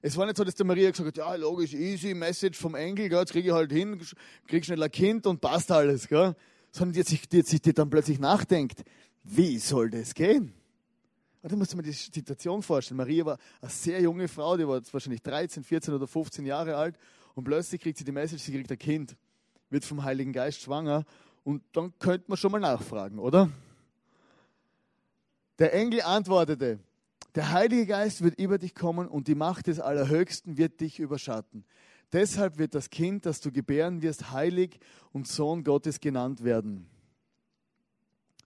Es 0.00 0.16
war 0.16 0.24
nicht 0.24 0.38
so, 0.38 0.44
dass 0.44 0.54
der 0.54 0.64
Maria 0.64 0.90
gesagt 0.90 1.06
hat, 1.08 1.16
ja, 1.18 1.34
logisch, 1.34 1.74
easy, 1.74 2.14
Message 2.14 2.58
vom 2.58 2.74
Engel, 2.74 3.10
gell, 3.10 3.18
jetzt 3.18 3.32
kriege 3.32 3.48
ich 3.48 3.54
halt 3.54 3.70
hin, 3.70 4.00
krieg 4.46 4.64
schnell 4.64 4.82
ein 4.82 4.90
Kind 4.90 5.26
und 5.26 5.42
passt 5.42 5.70
alles. 5.70 6.08
Gell? 6.08 6.34
Sondern 6.72 6.94
die 6.94 7.02
sich, 7.02 7.28
die 7.28 7.42
sich 7.42 7.60
dann 7.60 7.90
plötzlich 7.90 8.18
nachdenkt, 8.18 8.84
wie 9.22 9.58
soll 9.58 9.90
das 9.90 10.14
gehen? 10.14 10.54
Und 11.42 11.52
da 11.52 11.56
musst 11.56 11.74
du 11.74 11.76
mir 11.76 11.82
die 11.82 11.92
Situation 11.92 12.62
vorstellen. 12.62 12.96
Maria 12.96 13.26
war 13.26 13.38
eine 13.60 13.70
sehr 13.70 14.00
junge 14.00 14.28
Frau, 14.28 14.56
die 14.56 14.66
war 14.66 14.78
jetzt 14.78 14.94
wahrscheinlich 14.94 15.20
13, 15.20 15.62
14 15.62 15.92
oder 15.92 16.06
15 16.06 16.46
Jahre 16.46 16.76
alt 16.76 16.96
und 17.34 17.44
plötzlich 17.44 17.80
kriegt 17.80 17.98
sie 17.98 18.04
die 18.04 18.12
Message, 18.12 18.42
sie 18.42 18.52
kriegt 18.52 18.70
ein 18.70 18.78
Kind, 18.78 19.16
wird 19.68 19.84
vom 19.84 20.02
Heiligen 20.02 20.32
Geist 20.32 20.60
schwanger 20.60 21.04
und 21.44 21.62
dann 21.72 21.92
könnte 21.98 22.24
man 22.28 22.36
schon 22.36 22.52
mal 22.52 22.60
nachfragen, 22.60 23.18
oder? 23.18 23.50
Der 25.58 25.74
Engel 25.74 26.02
antwortete, 26.02 26.78
der 27.34 27.52
Heilige 27.52 27.86
Geist 27.86 28.22
wird 28.22 28.38
über 28.40 28.58
dich 28.58 28.74
kommen 28.74 29.06
und 29.06 29.28
die 29.28 29.34
Macht 29.34 29.66
des 29.66 29.78
Allerhöchsten 29.78 30.56
wird 30.56 30.80
dich 30.80 30.98
überschatten. 30.98 31.64
Deshalb 32.12 32.58
wird 32.58 32.74
das 32.74 32.90
Kind, 32.90 33.24
das 33.24 33.40
du 33.40 33.52
gebären 33.52 34.02
wirst, 34.02 34.32
heilig 34.32 34.80
und 35.12 35.28
Sohn 35.28 35.62
Gottes 35.62 36.00
genannt 36.00 36.42
werden. 36.42 36.88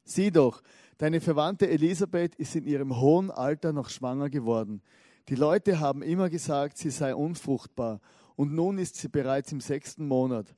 Sieh 0.05 0.31
doch, 0.31 0.63
deine 0.99 1.23
Verwandte 1.23 1.69
Elisabeth 1.69 2.35
ist 2.35 2.57
in 2.57 2.67
ihrem 2.67 3.01
hohen 3.01 3.31
Alter 3.31 3.73
noch 3.73 3.89
schwanger 3.89 4.29
geworden. 4.29 4.83
Die 5.29 5.35
Leute 5.35 5.81
haben 5.81 6.03
immer 6.03 6.29
gesagt, 6.29 6.77
sie 6.77 6.91
sei 6.91 7.15
unfruchtbar 7.15 8.01
und 8.37 8.53
nun 8.53 8.79
ist 8.79 8.97
sie 8.97 9.09
bereits 9.09 9.53
im 9.53 9.61
sechsten 9.61 10.07
Monat. 10.07 10.55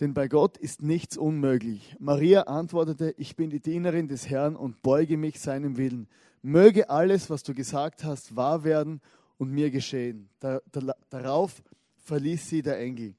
Denn 0.00 0.12
bei 0.12 0.26
Gott 0.28 0.56
ist 0.56 0.82
nichts 0.82 1.16
unmöglich. 1.16 1.96
Maria 2.00 2.42
antwortete, 2.42 3.14
ich 3.16 3.36
bin 3.36 3.50
die 3.50 3.60
Dienerin 3.60 4.08
des 4.08 4.28
Herrn 4.28 4.56
und 4.56 4.82
beuge 4.82 5.16
mich 5.16 5.38
seinem 5.38 5.76
Willen. 5.76 6.08
Möge 6.42 6.90
alles, 6.90 7.30
was 7.30 7.42
du 7.42 7.54
gesagt 7.54 8.04
hast, 8.04 8.34
wahr 8.34 8.64
werden 8.64 9.00
und 9.38 9.50
mir 9.50 9.70
geschehen. 9.70 10.28
Da, 10.40 10.60
da, 10.72 10.94
darauf 11.10 11.62
verließ 11.98 12.48
sie 12.48 12.62
der 12.62 12.78
Engel. 12.78 13.14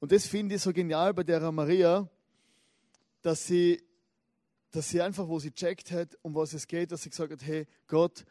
Und 0.00 0.12
das 0.12 0.26
finde 0.26 0.56
ich 0.56 0.62
so 0.62 0.72
genial 0.72 1.14
bei 1.14 1.22
der 1.22 1.50
Maria, 1.52 2.08
dass 3.22 3.46
sie, 3.46 3.82
dass 4.70 4.88
sie 4.88 5.00
einfach, 5.00 5.28
wo 5.28 5.38
sie 5.38 5.52
checkt 5.52 5.90
hat, 5.92 6.16
um 6.22 6.34
was 6.34 6.52
es 6.52 6.66
geht, 6.66 6.92
dass 6.92 7.02
sie 7.02 7.10
gesagt 7.10 7.32
hat, 7.32 7.46
hey 7.46 7.66
Gott, 7.86 8.24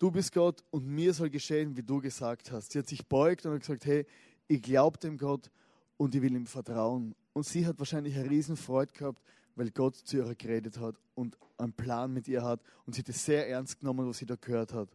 du 0.00 0.10
bist 0.10 0.32
Gott 0.32 0.64
und 0.70 0.86
mir 0.86 1.14
soll 1.14 1.30
geschehen, 1.30 1.76
wie 1.76 1.82
du 1.82 2.00
gesagt 2.00 2.50
hast. 2.50 2.72
Sie 2.72 2.78
hat 2.80 2.88
sich 2.88 3.06
beugt 3.06 3.46
und 3.46 3.52
hat 3.52 3.60
gesagt, 3.60 3.84
hey, 3.84 4.04
ich 4.48 4.60
glaube 4.60 4.98
dem 4.98 5.16
Gott 5.16 5.48
und 5.96 6.14
ich 6.14 6.22
will 6.22 6.34
ihm 6.34 6.46
vertrauen. 6.46 7.14
Und 7.34 7.46
sie 7.46 7.64
hat 7.66 7.78
wahrscheinlich 7.78 8.16
eine 8.16 8.28
Riesenfreude 8.28 8.92
gehabt, 8.92 9.22
weil 9.54 9.70
Gott 9.70 9.94
zu 9.94 10.16
ihr 10.16 10.34
geredet 10.34 10.78
hat 10.78 10.96
und 11.14 11.36
einen 11.58 11.74
Plan 11.74 12.12
mit 12.12 12.26
ihr 12.26 12.42
hat. 12.42 12.60
Und 12.86 12.94
sie 12.94 13.02
hat 13.02 13.10
es 13.10 13.24
sehr 13.24 13.48
ernst 13.48 13.78
genommen, 13.78 14.08
was 14.08 14.18
sie 14.18 14.26
da 14.26 14.34
gehört 14.34 14.72
hat. 14.72 14.88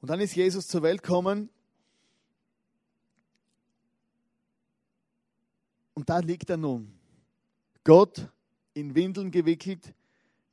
Und 0.00 0.10
dann 0.10 0.20
ist 0.20 0.34
Jesus 0.34 0.66
zur 0.66 0.82
Welt 0.82 1.02
gekommen. 1.02 1.48
Und 5.94 6.10
da 6.10 6.18
liegt 6.18 6.50
er 6.50 6.56
nun. 6.56 6.92
Gott 7.84 8.28
in 8.74 8.94
Windeln 8.94 9.30
gewickelt 9.30 9.94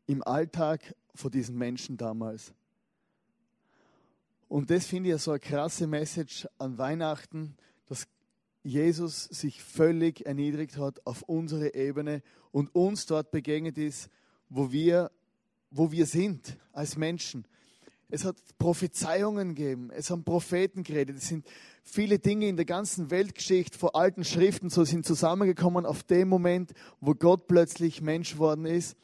im 0.05 0.23
Alltag 0.23 0.95
vor 1.15 1.31
diesen 1.31 1.57
Menschen 1.57 1.97
damals. 1.97 2.53
Und 4.47 4.69
das 4.69 4.85
finde 4.85 5.13
ich 5.13 5.21
so 5.21 5.31
eine 5.31 5.39
krasse 5.39 5.87
Message 5.87 6.47
an 6.57 6.77
Weihnachten, 6.77 7.55
dass 7.87 8.07
Jesus 8.63 9.25
sich 9.25 9.63
völlig 9.63 10.25
erniedrigt 10.25 10.77
hat 10.77 11.05
auf 11.05 11.23
unsere 11.23 11.73
Ebene 11.73 12.21
und 12.51 12.73
uns 12.75 13.05
dort 13.05 13.31
begegnet 13.31 13.77
ist, 13.77 14.09
wo 14.49 14.71
wir, 14.71 15.11
wo 15.71 15.91
wir 15.91 16.05
sind 16.05 16.57
als 16.71 16.97
Menschen. 16.97 17.45
Es 18.09 18.25
hat 18.25 18.37
Prophezeiungen 18.59 19.55
gegeben, 19.55 19.89
es 19.89 20.11
haben 20.11 20.23
Propheten 20.23 20.83
geredet, 20.83 21.17
es 21.17 21.27
sind 21.27 21.47
viele 21.81 22.19
Dinge 22.19 22.47
in 22.47 22.55
der 22.55 22.65
ganzen 22.65 23.09
Weltgeschichte 23.09 23.75
vor 23.75 23.95
alten 23.95 24.23
Schriften 24.23 24.69
so 24.69 24.83
sind 24.83 25.03
zusammengekommen 25.03 25.85
auf 25.87 26.03
dem 26.03 26.29
Moment, 26.29 26.73
wo 27.01 27.15
Gott 27.15 27.47
plötzlich 27.47 28.01
Mensch 28.01 28.37
worden 28.37 28.65
ist. 28.65 28.95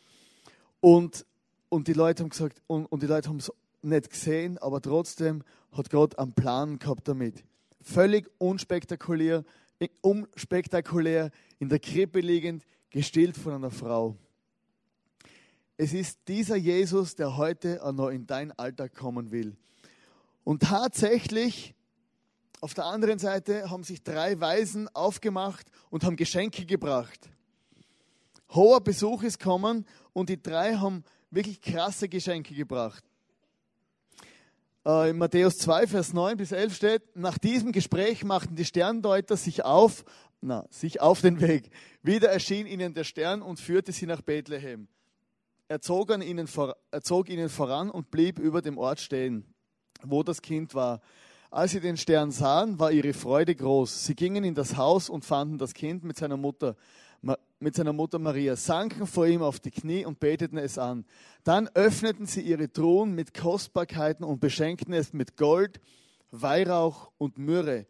Und, 0.82 1.26
und 1.70 1.88
die 1.88 1.94
Leute 1.94 2.24
haben 2.24 2.30
gesagt, 2.30 2.62
und, 2.68 2.86
und 2.86 3.04
die 3.04 3.08
Leute 3.08 3.30
haben 3.30 3.38
es 3.38 3.52
nicht 3.82 4.10
gesehen, 4.10 4.58
aber 4.58 4.82
trotzdem 4.82 5.44
hat 5.72 5.90
Gott 5.90 6.18
einen 6.18 6.34
Plan 6.34 6.80
gehabt 6.80 7.08
damit 7.08 7.44
völlig 7.82 8.30
unspektakulär, 8.38 9.44
unspektakulär 10.02 11.32
in 11.60 11.70
der 11.70 11.80
Krippe 11.80 12.20
liegend, 12.20 12.66
gestillt 12.90 13.38
von 13.38 13.54
einer 13.54 13.72
Frau. 13.72 14.16
Es 15.78 15.94
ist 15.94 16.20
dieser 16.28 16.58
Jesus, 16.58 17.16
der 17.16 17.38
heute 17.38 17.84
auch 17.84 17.94
noch 17.94 18.10
in 18.10 18.28
dein 18.28 18.52
Alltag 18.58 18.94
kommen 18.96 19.32
will. 19.32 19.56
Und 20.44 20.64
tatsächlich, 20.64 21.74
auf 22.60 22.74
der 22.74 22.86
anderen 22.86 23.20
Seite, 23.20 23.70
haben 23.70 23.84
sich 23.84 24.04
drei 24.04 24.40
Weisen 24.40 24.94
aufgemacht 24.94 25.68
und 25.90 26.04
haben 26.04 26.18
Geschenke 26.18 26.66
gebracht. 26.66 27.30
Hoher 28.54 28.82
Besuch 28.82 29.24
ist 29.24 29.40
kommen 29.40 29.86
und 30.14 30.30
die 30.30 30.42
drei 30.42 30.76
haben 30.76 31.04
wirklich 31.30 31.62
krasse 31.62 32.10
Geschenke 32.10 32.56
gebracht. 32.56 33.04
Äh, 34.86 35.12
in 35.12 35.18
Matthäus 35.18 35.60
2, 35.60 35.88
Vers 35.88 36.14
9 36.14 36.38
bis 36.38 36.52
11 36.52 36.76
steht, 36.76 37.16
nach 37.16 37.38
diesem 37.38 37.72
Gespräch 37.72 38.24
machten 38.24 38.56
die 38.56 38.66
Sterndeuter 38.66 39.38
sich 39.38 39.64
auf, 39.64 40.04
na, 40.42 40.66
sich 40.70 41.02
auf 41.02 41.22
den 41.22 41.42
Weg. 41.42 41.70
Wieder 42.02 42.30
erschien 42.30 42.66
ihnen 42.66 42.94
der 42.94 43.04
Stern 43.04 43.42
und 43.42 43.60
führte 43.60 43.92
sie 43.92 44.08
nach 44.08 44.22
Bethlehem. 44.22 44.88
Er 45.68 45.82
zog, 45.82 46.12
an 46.12 46.24
ihnen 46.24 46.48
vor, 46.48 46.76
er 46.90 47.02
zog 47.02 47.30
ihnen 47.30 47.50
voran 47.50 47.92
und 47.92 48.10
blieb 48.10 48.40
über 48.40 48.64
dem 48.64 48.80
Ort 48.80 49.00
stehen, 49.00 49.46
wo 50.02 50.24
das 50.24 50.42
Kind 50.42 50.74
war. 50.74 51.02
Als 51.52 51.72
sie 51.72 51.80
den 51.80 51.98
Stern 51.98 52.32
sahen, 52.32 52.80
war 52.80 52.92
ihre 52.92 53.14
Freude 53.14 53.54
groß. 53.54 54.06
Sie 54.06 54.16
gingen 54.16 54.44
in 54.44 54.56
das 54.56 54.78
Haus 54.78 55.10
und 55.10 55.26
fanden 55.26 55.60
das 55.60 55.76
Kind 55.76 56.04
mit 56.04 56.18
seiner 56.18 56.38
Mutter 56.38 56.76
mit 57.60 57.76
seiner 57.76 57.94
Mutter 57.94 58.20
Maria, 58.20 58.56
sanken 58.56 59.06
vor 59.06 59.28
ihm 59.28 59.42
auf 59.42 59.60
die 59.60 59.72
Knie 59.72 60.06
und 60.06 60.20
beteten 60.20 60.58
es 60.58 60.78
an. 60.78 61.06
Dann 61.44 61.68
öffneten 61.70 62.26
sie 62.26 62.42
ihre 62.42 62.72
Truhen 62.72 63.14
mit 63.14 63.34
Kostbarkeiten 63.34 64.24
und 64.24 64.40
beschenkten 64.40 64.94
es 64.94 65.14
mit 65.14 65.36
Gold, 65.36 65.80
Weihrauch 66.32 67.12
und 67.18 67.38
Myrrhe. 67.38 67.86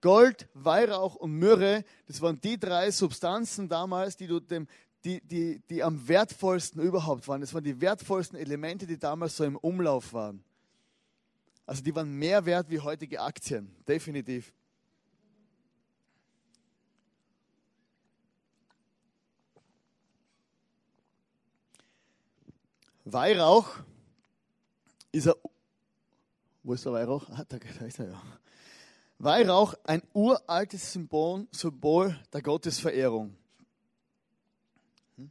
Gold, 0.00 0.48
Weihrauch 0.54 1.16
und 1.16 1.32
Myrrhe, 1.32 1.84
das 2.06 2.22
waren 2.22 2.40
die 2.40 2.58
drei 2.58 2.90
Substanzen 2.90 3.68
damals, 3.68 4.16
die, 4.16 4.26
du 4.26 4.40
dem, 4.40 4.66
die, 5.04 5.20
die, 5.20 5.60
die 5.68 5.82
am 5.82 6.08
wertvollsten 6.08 6.82
überhaupt 6.82 7.28
waren. 7.28 7.42
Das 7.42 7.52
waren 7.52 7.64
die 7.64 7.80
wertvollsten 7.80 8.38
Elemente, 8.38 8.86
die 8.86 8.98
damals 8.98 9.36
so 9.36 9.44
im 9.44 9.56
Umlauf 9.56 10.12
waren. 10.14 10.42
Also 11.66 11.82
die 11.82 11.94
waren 11.94 12.10
mehr 12.12 12.46
wert 12.46 12.70
wie 12.70 12.80
heutige 12.80 13.20
Aktien, 13.20 13.74
definitiv. 13.86 14.52
Weihrauch 23.04 23.68
ist 25.12 25.28
ein. 25.28 25.34
Wo 26.62 26.74
ist 26.74 26.84
der 26.84 26.92
Weihrauch? 26.92 27.28
Ah, 27.30 27.44
da, 27.48 27.58
da 27.58 27.86
ist 27.86 27.98
er 27.98 28.10
ja. 28.10 28.22
Weihrauch, 29.18 29.74
ein 29.84 30.02
uraltes 30.12 30.92
Symbol, 30.92 31.46
Symbol 31.52 32.18
der 32.32 32.42
Gottesverehrung. 32.42 33.36
Hm? 35.16 35.30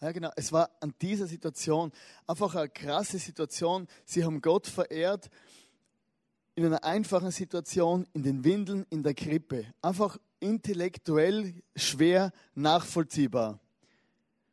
Ja, 0.00 0.12
genau. 0.12 0.30
Es 0.36 0.52
war 0.52 0.70
an 0.80 0.94
dieser 1.00 1.26
Situation 1.26 1.92
einfach 2.26 2.54
eine 2.54 2.68
krasse 2.68 3.18
Situation. 3.18 3.86
Sie 4.04 4.24
haben 4.24 4.40
Gott 4.40 4.66
verehrt 4.66 5.30
in 6.54 6.66
einer 6.66 6.84
einfachen 6.84 7.30
Situation, 7.30 8.06
in 8.12 8.22
den 8.22 8.44
Windeln, 8.44 8.86
in 8.90 9.02
der 9.02 9.14
Krippe. 9.14 9.66
Einfach 9.80 10.18
intellektuell 10.40 11.54
schwer 11.76 12.32
nachvollziehbar. 12.54 13.58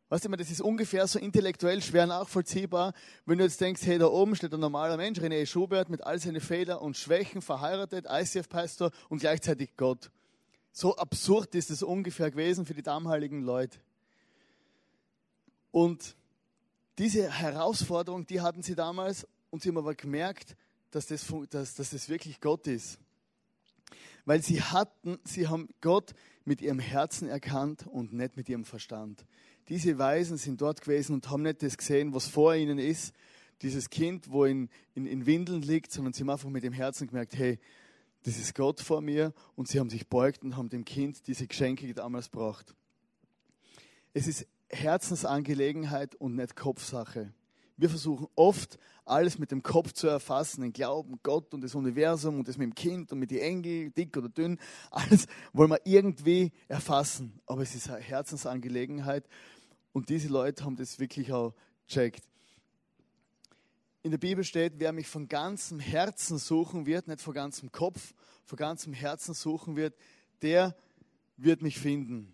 Weißt 0.09 0.23
du, 0.23 0.29
das 0.29 0.49
ist 0.49 0.61
ungefähr 0.61 1.05
so 1.05 1.19
intellektuell 1.19 1.81
schwer 1.81 2.07
nachvollziehbar, 2.07 2.93
wenn 3.25 3.39
du 3.39 3.43
jetzt 3.43 3.59
denkst, 3.59 3.81
hey, 3.83 3.97
da 3.97 4.07
oben 4.07 4.35
steht 4.37 4.53
ein 4.53 4.59
normaler 4.59 4.95
Mensch, 4.95 5.19
René 5.19 5.45
Schubert, 5.45 5.89
mit 5.89 6.01
all 6.01 6.17
seinen 6.17 6.39
Fehlern 6.39 6.79
und 6.79 6.95
Schwächen, 6.95 7.41
verheiratet, 7.41 8.05
ICF-Pastor 8.09 8.91
und 9.09 9.19
gleichzeitig 9.19 9.75
Gott. 9.75 10.09
So 10.71 10.95
absurd 10.95 11.55
ist 11.55 11.71
es 11.71 11.83
ungefähr 11.83 12.31
gewesen 12.31 12.65
für 12.65 12.73
die 12.73 12.83
damaligen 12.83 13.41
Leute. 13.41 13.79
Und 15.71 16.15
diese 16.97 17.29
Herausforderung, 17.29 18.25
die 18.25 18.39
hatten 18.39 18.63
sie 18.63 18.75
damals 18.75 19.27
und 19.49 19.61
sie 19.61 19.69
haben 19.69 19.77
aber 19.77 19.93
gemerkt, 19.93 20.55
dass 20.91 21.07
das, 21.07 21.25
dass, 21.49 21.75
dass 21.75 21.89
das 21.89 22.07
wirklich 22.07 22.39
Gott 22.39 22.65
ist. 22.67 22.97
Weil 24.27 24.43
sie 24.43 24.61
hatten, 24.61 25.19
sie 25.23 25.47
haben 25.47 25.69
Gott 25.79 26.13
mit 26.43 26.61
ihrem 26.61 26.79
Herzen 26.79 27.29
erkannt 27.29 27.87
und 27.87 28.11
nicht 28.11 28.35
mit 28.35 28.49
ihrem 28.49 28.65
Verstand. 28.65 29.25
Diese 29.69 29.97
Weisen 29.97 30.35
sind 30.35 30.59
dort 30.59 30.81
gewesen 30.81 31.13
und 31.13 31.29
haben 31.29 31.43
nicht 31.43 31.63
das 31.63 31.77
gesehen, 31.77 32.13
was 32.13 32.27
vor 32.27 32.53
ihnen 32.53 32.77
ist, 32.77 33.15
dieses 33.61 33.89
Kind, 33.89 34.29
wo 34.29 34.43
in, 34.43 34.67
in, 34.95 35.05
in 35.05 35.25
Windeln 35.25 35.61
liegt, 35.61 35.93
sondern 35.93 36.11
sie 36.11 36.23
haben 36.23 36.29
einfach 36.29 36.49
mit 36.49 36.65
dem 36.65 36.73
Herzen 36.73 37.07
gemerkt, 37.07 37.37
hey, 37.37 37.57
das 38.23 38.37
ist 38.37 38.53
Gott 38.53 38.81
vor 38.81 38.99
mir 38.99 39.33
und 39.55 39.69
sie 39.69 39.79
haben 39.79 39.89
sich 39.89 40.09
beugt 40.09 40.43
und 40.43 40.57
haben 40.57 40.67
dem 40.67 40.83
Kind 40.83 41.25
diese 41.27 41.47
Geschenke 41.47 41.93
damals 41.93 42.29
gebracht. 42.29 42.75
Es 44.13 44.27
ist 44.27 44.45
Herzensangelegenheit 44.67 46.15
und 46.15 46.35
nicht 46.35 46.57
Kopfsache. 46.57 47.31
Wir 47.77 47.89
versuchen 47.89 48.27
oft, 48.35 48.79
alles 49.05 49.37
mit 49.37 49.51
dem 49.51 49.63
Kopf 49.63 49.93
zu 49.93 50.07
erfassen, 50.07 50.61
den 50.61 50.73
Glauben, 50.73 51.19
Gott 51.23 51.53
und 51.53 51.61
das 51.61 51.75
Universum 51.75 52.39
und 52.39 52.47
das 52.47 52.57
mit 52.57 52.65
dem 52.65 52.75
Kind 52.75 53.11
und 53.11 53.19
mit 53.19 53.31
den 53.31 53.39
Engeln, 53.39 53.93
dick 53.93 54.17
oder 54.17 54.29
dünn. 54.29 54.59
Alles 54.91 55.27
wollen 55.53 55.69
wir 55.69 55.79
irgendwie 55.85 56.51
erfassen. 56.67 57.39
Aber 57.45 57.61
es 57.61 57.75
ist 57.75 57.89
eine 57.89 58.01
Herzensangelegenheit 58.01 59.25
und 59.93 60.09
diese 60.09 60.27
Leute 60.27 60.65
haben 60.65 60.75
das 60.75 60.99
wirklich 60.99 61.31
auch 61.31 61.53
checkt. 61.87 62.23
In 64.03 64.11
der 64.11 64.17
Bibel 64.17 64.43
steht, 64.43 64.73
wer 64.77 64.91
mich 64.91 65.07
von 65.07 65.27
ganzem 65.27 65.79
Herzen 65.79 66.37
suchen 66.37 66.85
wird, 66.85 67.07
nicht 67.07 67.21
von 67.21 67.33
ganzem 67.33 67.71
Kopf, 67.71 68.13
von 68.45 68.57
ganzem 68.57 68.93
Herzen 68.93 69.33
suchen 69.33 69.75
wird, 69.75 69.95
der 70.41 70.75
wird 71.35 71.61
mich 71.61 71.77
finden. 71.77 72.33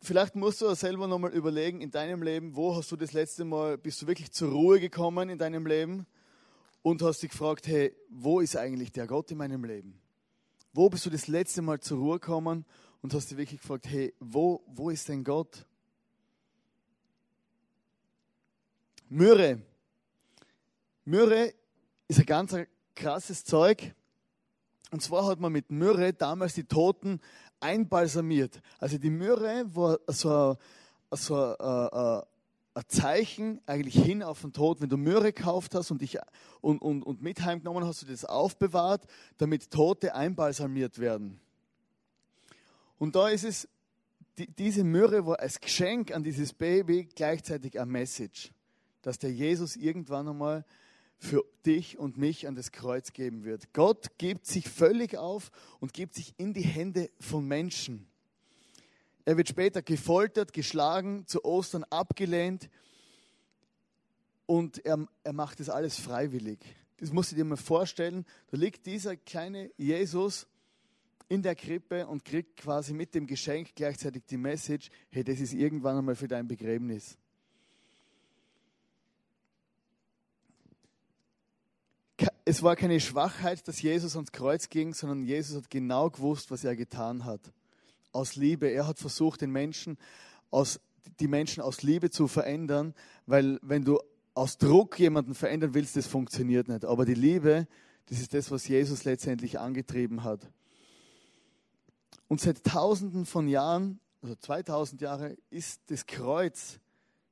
Vielleicht 0.00 0.36
musst 0.36 0.62
du 0.62 0.74
selber 0.74 1.06
nochmal 1.06 1.32
überlegen 1.32 1.80
in 1.80 1.90
deinem 1.90 2.22
Leben, 2.22 2.56
wo 2.56 2.74
hast 2.76 2.90
du 2.92 2.96
das 2.96 3.12
letzte 3.12 3.44
Mal, 3.44 3.76
bist 3.76 4.00
du 4.00 4.06
wirklich 4.06 4.32
zur 4.32 4.50
Ruhe 4.50 4.80
gekommen 4.80 5.28
in 5.28 5.38
deinem 5.38 5.66
Leben 5.66 6.06
und 6.82 7.02
hast 7.02 7.22
dich 7.22 7.30
gefragt, 7.30 7.66
hey, 7.66 7.94
wo 8.08 8.40
ist 8.40 8.56
eigentlich 8.56 8.92
der 8.92 9.06
Gott 9.06 9.30
in 9.30 9.38
meinem 9.38 9.64
Leben? 9.64 10.00
Wo 10.72 10.88
bist 10.88 11.04
du 11.06 11.10
das 11.10 11.26
letzte 11.26 11.62
Mal 11.62 11.80
zur 11.80 11.98
Ruhe 11.98 12.20
gekommen 12.20 12.64
und 13.02 13.12
hast 13.14 13.30
dich 13.30 13.38
wirklich 13.38 13.60
gefragt, 13.60 13.86
hey, 13.88 14.14
wo, 14.20 14.62
wo 14.66 14.90
ist 14.90 15.08
denn 15.08 15.24
Gott? 15.24 15.66
Myrrhe. 19.08 19.62
Myrrhe 21.04 21.54
ist 22.08 22.18
ein 22.18 22.26
ganz 22.26 22.56
krasses 22.94 23.44
Zeug. 23.44 23.94
Und 24.90 25.02
zwar 25.02 25.26
hat 25.26 25.40
man 25.40 25.52
mit 25.52 25.70
Myrrhe 25.70 26.12
damals 26.12 26.54
die 26.54 26.64
Toten 26.64 27.20
einbalsamiert. 27.60 28.60
Also 28.78 28.98
die 28.98 29.10
Myrrhe 29.10 29.64
war 29.74 29.98
so, 30.08 30.56
so 31.12 31.56
ein, 31.58 32.22
ein 32.74 32.84
Zeichen 32.88 33.60
eigentlich 33.66 34.02
hin 34.02 34.22
auf 34.22 34.42
den 34.42 34.52
Tod. 34.52 34.80
Wenn 34.80 34.90
du 34.90 34.96
Myrrhe 34.96 35.32
gekauft 35.32 35.74
hast 35.74 35.90
und, 35.90 36.02
dich, 36.02 36.18
und, 36.60 36.80
und, 36.80 37.02
und 37.02 37.22
mit 37.22 37.42
heimgenommen 37.42 37.84
hast, 37.84 38.02
du 38.02 38.06
das 38.06 38.24
aufbewahrt, 38.24 39.06
damit 39.38 39.70
Tote 39.70 40.14
einbalsamiert 40.14 40.98
werden. 40.98 41.40
Und 42.98 43.16
da 43.16 43.28
ist 43.28 43.44
es, 43.44 43.68
die, 44.38 44.46
diese 44.46 44.84
Myrrhe 44.84 45.26
war 45.26 45.40
als 45.40 45.60
Geschenk 45.60 46.12
an 46.14 46.22
dieses 46.22 46.52
Baby 46.52 47.08
gleichzeitig 47.14 47.80
ein 47.80 47.88
Message, 47.88 48.52
dass 49.02 49.18
der 49.18 49.32
Jesus 49.32 49.76
irgendwann 49.76 50.28
einmal 50.28 50.64
für 51.18 51.44
dich 51.64 51.98
und 51.98 52.18
mich 52.18 52.46
an 52.46 52.54
das 52.54 52.72
Kreuz 52.72 53.12
geben 53.12 53.44
wird. 53.44 53.72
Gott 53.72 54.18
gibt 54.18 54.46
sich 54.46 54.68
völlig 54.68 55.16
auf 55.16 55.50
und 55.80 55.92
gibt 55.92 56.14
sich 56.14 56.34
in 56.36 56.52
die 56.52 56.62
Hände 56.62 57.10
von 57.20 57.46
Menschen. 57.46 58.06
Er 59.24 59.36
wird 59.36 59.48
später 59.48 59.82
gefoltert, 59.82 60.52
geschlagen, 60.52 61.26
zu 61.26 61.44
Ostern 61.44 61.84
abgelehnt 61.84 62.68
und 64.46 64.84
er, 64.84 65.06
er 65.24 65.32
macht 65.32 65.58
das 65.58 65.68
alles 65.68 65.98
freiwillig. 65.98 66.60
Das 66.98 67.12
musst 67.12 67.32
du 67.32 67.36
dir 67.36 67.44
mal 67.44 67.56
vorstellen. 67.56 68.24
Da 68.50 68.56
liegt 68.56 68.86
dieser 68.86 69.16
kleine 69.16 69.70
Jesus 69.76 70.46
in 71.28 71.42
der 71.42 71.56
Krippe 71.56 72.06
und 72.06 72.24
kriegt 72.24 72.56
quasi 72.56 72.94
mit 72.94 73.14
dem 73.14 73.26
Geschenk 73.26 73.74
gleichzeitig 73.74 74.24
die 74.26 74.36
Message, 74.36 74.90
hey, 75.10 75.24
das 75.24 75.40
ist 75.40 75.52
irgendwann 75.52 75.98
einmal 75.98 76.14
für 76.14 76.28
dein 76.28 76.46
Begräbnis. 76.46 77.18
Es 82.48 82.62
war 82.62 82.76
keine 82.76 83.00
Schwachheit, 83.00 83.66
dass 83.66 83.82
Jesus 83.82 84.14
ans 84.14 84.30
Kreuz 84.30 84.68
ging, 84.68 84.94
sondern 84.94 85.24
Jesus 85.24 85.56
hat 85.56 85.68
genau 85.68 86.10
gewusst, 86.10 86.52
was 86.52 86.62
er 86.62 86.76
getan 86.76 87.24
hat. 87.24 87.40
Aus 88.12 88.36
Liebe. 88.36 88.68
Er 88.68 88.86
hat 88.86 89.00
versucht, 89.00 89.40
den 89.40 89.50
Menschen 89.50 89.98
aus, 90.52 90.78
die 91.18 91.26
Menschen 91.26 91.60
aus 91.60 91.82
Liebe 91.82 92.08
zu 92.08 92.28
verändern, 92.28 92.94
weil 93.26 93.58
wenn 93.62 93.84
du 93.84 93.98
aus 94.34 94.58
Druck 94.58 94.96
jemanden 95.00 95.34
verändern 95.34 95.74
willst, 95.74 95.96
das 95.96 96.06
funktioniert 96.06 96.68
nicht. 96.68 96.84
Aber 96.84 97.04
die 97.04 97.14
Liebe, 97.14 97.66
das 98.06 98.20
ist 98.20 98.32
das, 98.32 98.48
was 98.52 98.68
Jesus 98.68 99.02
letztendlich 99.02 99.58
angetrieben 99.58 100.22
hat. 100.22 100.48
Und 102.28 102.40
seit 102.40 102.62
Tausenden 102.62 103.26
von 103.26 103.48
Jahren, 103.48 103.98
also 104.22 104.36
2000 104.36 105.00
Jahre, 105.00 105.36
ist 105.50 105.80
das 105.88 106.06
Kreuz 106.06 106.78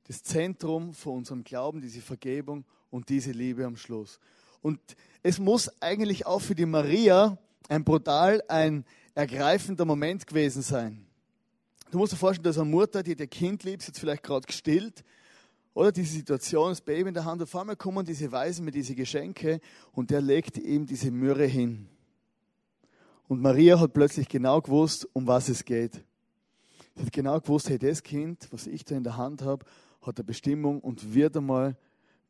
das 0.07 0.23
Zentrum 0.23 0.93
von 0.93 1.19
unserem 1.19 1.45
Glauben, 1.45 1.79
diese 1.79 2.01
Vergebung 2.01 2.65
und 2.91 3.07
diese 3.07 3.31
Liebe 3.31 3.65
am 3.65 3.77
Schluss. 3.77 4.19
Und 4.65 4.79
es 5.21 5.37
muss 5.37 5.69
eigentlich 5.79 6.25
auch 6.25 6.39
für 6.39 6.55
die 6.55 6.65
Maria 6.65 7.37
ein 7.69 7.83
brutal, 7.83 8.41
ein 8.47 8.83
ergreifender 9.13 9.85
Moment 9.85 10.25
gewesen 10.25 10.63
sein. 10.63 11.05
Du 11.91 11.99
musst 11.99 12.13
dir 12.13 12.17
vorstellen, 12.17 12.45
dass 12.45 12.57
eine 12.57 12.67
Mutter, 12.67 13.03
die 13.03 13.13
ihr 13.15 13.27
Kind 13.27 13.63
liebt, 13.63 13.85
jetzt 13.85 13.99
vielleicht 13.99 14.23
gerade 14.23 14.47
gestillt, 14.47 15.03
oder 15.75 15.91
diese 15.91 16.13
Situation, 16.13 16.69
das 16.69 16.81
Baby 16.81 17.09
in 17.09 17.13
der 17.13 17.25
Hand, 17.25 17.43
auf 17.43 17.55
einmal 17.55 17.75
kommen 17.75 18.03
diese 18.07 18.31
Weisen 18.31 18.65
mit 18.65 18.73
diesen 18.73 18.95
Geschenke 18.95 19.61
und 19.91 20.09
der 20.09 20.19
legt 20.19 20.57
ihm 20.57 20.87
diese 20.87 21.11
Myrrhe 21.11 21.45
hin. 21.45 21.87
Und 23.27 23.43
Maria 23.43 23.79
hat 23.79 23.93
plötzlich 23.93 24.27
genau 24.27 24.61
gewusst, 24.61 25.07
um 25.13 25.27
was 25.27 25.47
es 25.47 25.63
geht. 25.63 26.03
Sie 26.95 27.03
hat 27.03 27.11
genau 27.11 27.39
gewusst, 27.39 27.69
hey, 27.69 27.77
das 27.77 28.01
Kind, 28.01 28.47
was 28.49 28.65
ich 28.65 28.83
da 28.83 28.95
in 28.95 29.03
der 29.03 29.15
Hand 29.15 29.43
habe, 29.43 29.63
hat 30.01 30.17
eine 30.17 30.23
Bestimmung 30.23 30.79
und 30.79 31.13
wird 31.13 31.37
einmal, 31.37 31.77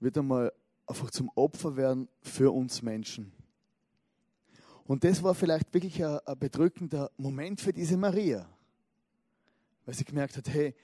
wird 0.01 0.17
einmal 0.17 0.51
einfach 0.87 1.11
zum 1.11 1.29
Opfer 1.35 1.75
werden 1.75 2.07
für 2.21 2.51
uns 2.51 2.81
Menschen. 2.81 3.31
Und 4.85 5.03
das 5.03 5.23
war 5.23 5.33
vielleicht 5.33 5.73
wirklich 5.73 6.03
ein, 6.03 6.19
ein 6.25 6.39
bedrückender 6.39 7.11
Moment 7.17 7.59
für 7.59 7.73
diese 7.73 7.97
Maria, 7.97 8.47
weil 9.85 9.95
sie 9.95 10.05
gemerkt 10.05 10.37
hat, 10.37 10.47
hey, 10.49 10.75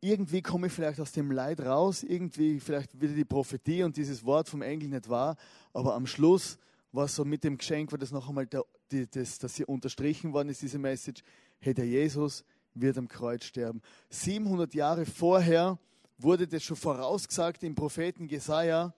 irgendwie 0.00 0.42
komme 0.42 0.66
ich 0.66 0.72
vielleicht 0.72 1.00
aus 1.00 1.12
dem 1.12 1.30
Leid 1.30 1.60
raus, 1.60 2.02
irgendwie 2.02 2.60
vielleicht 2.60 3.00
wieder 3.00 3.14
die 3.14 3.24
Prophetie 3.24 3.82
und 3.82 3.96
dieses 3.96 4.24
Wort 4.24 4.48
vom 4.48 4.62
Engel 4.62 4.88
nicht 4.88 5.08
wahr, 5.08 5.36
aber 5.72 5.94
am 5.94 6.06
Schluss 6.06 6.58
war 6.92 7.08
so 7.08 7.24
mit 7.24 7.42
dem 7.42 7.56
Geschenk, 7.58 7.90
war 7.90 7.98
das 7.98 8.12
noch 8.12 8.28
einmal, 8.28 8.46
der, 8.46 8.64
die, 8.92 9.10
das, 9.10 9.38
dass 9.38 9.56
hier 9.56 9.68
unterstrichen 9.68 10.32
worden 10.32 10.50
ist, 10.50 10.62
diese 10.62 10.78
Message, 10.78 11.22
hey, 11.58 11.74
der 11.74 11.86
Jesus 11.86 12.44
wird 12.74 12.98
am 12.98 13.08
Kreuz 13.08 13.44
sterben. 13.44 13.80
700 14.10 14.74
Jahre 14.74 15.06
vorher 15.06 15.78
wurde 16.18 16.46
das 16.46 16.62
schon 16.62 16.76
vorausgesagt 16.76 17.62
im 17.64 17.74
Propheten 17.74 18.28
Jesaja, 18.28 18.94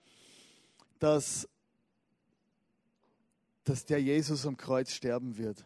dass, 0.99 1.47
dass 3.63 3.85
der 3.85 4.01
Jesus 4.01 4.45
am 4.45 4.57
Kreuz 4.57 4.91
sterben 4.91 5.37
wird. 5.37 5.65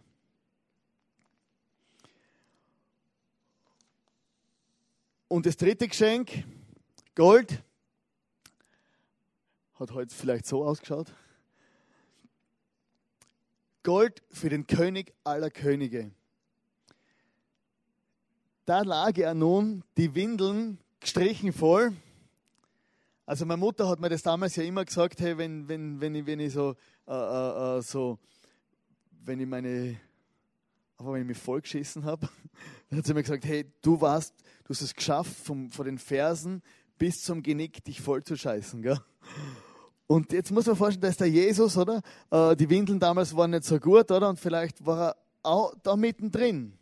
Und 5.28 5.46
das 5.46 5.56
dritte 5.56 5.88
Geschenk, 5.88 6.44
Gold, 7.15 7.63
hat 9.76 9.91
heute 9.91 10.13
vielleicht 10.13 10.46
so 10.46 10.65
ausgeschaut. 10.65 11.13
Gold 13.84 14.22
für 14.30 14.50
den 14.50 14.67
König 14.67 15.13
aller 15.24 15.50
Könige. 15.50 16.12
Da 18.65 18.82
lag 18.82 19.17
er 19.17 19.34
nun 19.34 19.84
die 19.98 20.13
Windeln 20.13 20.78
gestrichen 21.00 21.52
voll 21.52 21.94
also 23.32 23.46
meine 23.46 23.62
Mutter 23.62 23.88
hat 23.88 24.02
mir 24.02 24.10
das 24.10 24.24
damals 24.24 24.58
ja 24.58 24.63
immer 24.63 24.84
gesagt, 24.84 25.22
hey, 25.22 25.38
wenn, 25.38 25.65
wenn, 25.70 26.02
wenn, 26.02 26.13
ich, 26.15 26.26
wenn 26.26 26.41
ich 26.41 26.52
so, 26.52 26.76
äh, 27.08 27.13
äh, 27.13 27.78
äh 27.78 27.82
so, 27.82 28.20
wenn 29.24 29.39
ich 29.39 29.48
meine, 29.48 29.96
aber 30.98 31.13
wenn 31.13 31.22
ich 31.22 31.28
mich 31.30 31.38
vollgeschissen 31.38 32.04
habe, 32.04 32.28
dann 32.89 33.00
hat 33.00 33.06
sie 33.06 33.13
mir 33.13 33.22
gesagt, 33.22 33.46
hey, 33.46 33.72
du 33.82 34.02
warst, 34.02 34.34
du 34.65 34.72
hast 34.72 34.82
es 34.82 34.94
geschafft, 34.94 35.34
vom, 35.46 35.70
von 35.70 35.86
den 35.86 35.98
Fersen 35.98 36.62
bis 36.98 37.24
zum 37.24 37.41
Genick 37.41 37.82
dich 37.86 38.02
voll 38.02 38.22
zu 38.22 38.36
scheißen, 38.36 38.82
gell? 38.82 39.00
Und 40.08 40.34
jetzt 40.34 40.52
muss 40.52 40.65
man 40.65 40.76
vorstellen, 40.76 41.04
da 41.04 41.08
ist 41.08 41.22
der 41.22 41.30
Jesus, 41.30 41.78
oder? 41.78 42.02
Äh, 42.32 42.58
die 42.58 42.70
Windeln 42.70 43.00
damals 43.00 43.34
waren 43.34 43.52
nicht 43.52 43.63
so 43.63 43.80
gut, 43.80 44.12
oder? 44.12 44.28
Und 44.28 44.41
vielleicht 44.41 44.86
war 44.86 45.12
er 45.12 45.17
auch 45.44 45.74
da 45.84 45.96
mittendrin. 45.96 46.74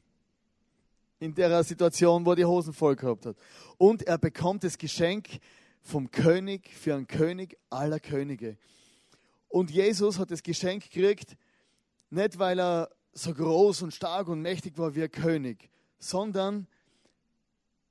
in 1.20 1.36
der 1.36 1.64
Situation, 1.64 2.26
wo 2.26 2.32
er 2.32 2.38
die 2.38 2.46
Hosen 2.46 2.74
voll 2.74 2.96
gehabt 2.96 3.28
hat. 3.28 3.36
Und 3.78 4.02
er 4.08 4.18
bekommt 4.18 4.64
das 4.64 4.80
Geschenk 4.80 5.40
vom 5.82 6.12
König 6.12 6.70
für 6.74 6.96
einen 6.96 7.08
König 7.08 7.58
aller 7.70 8.00
Könige. 8.00 8.58
Und 9.48 9.72
Jesus 9.72 10.20
hat 10.20 10.32
das 10.32 10.44
Geschenk 10.44 10.90
gekriegt, 10.90 11.36
nicht 12.10 12.40
weil 12.40 12.60
er 12.60 12.90
so 13.14 13.34
groß 13.34 13.82
und 13.82 13.94
stark 13.94 14.28
und 14.28 14.42
mächtig 14.42 14.78
war 14.78 14.96
wie 14.96 15.04
ein 15.04 15.12
König, 15.12 15.70
sondern 15.98 16.68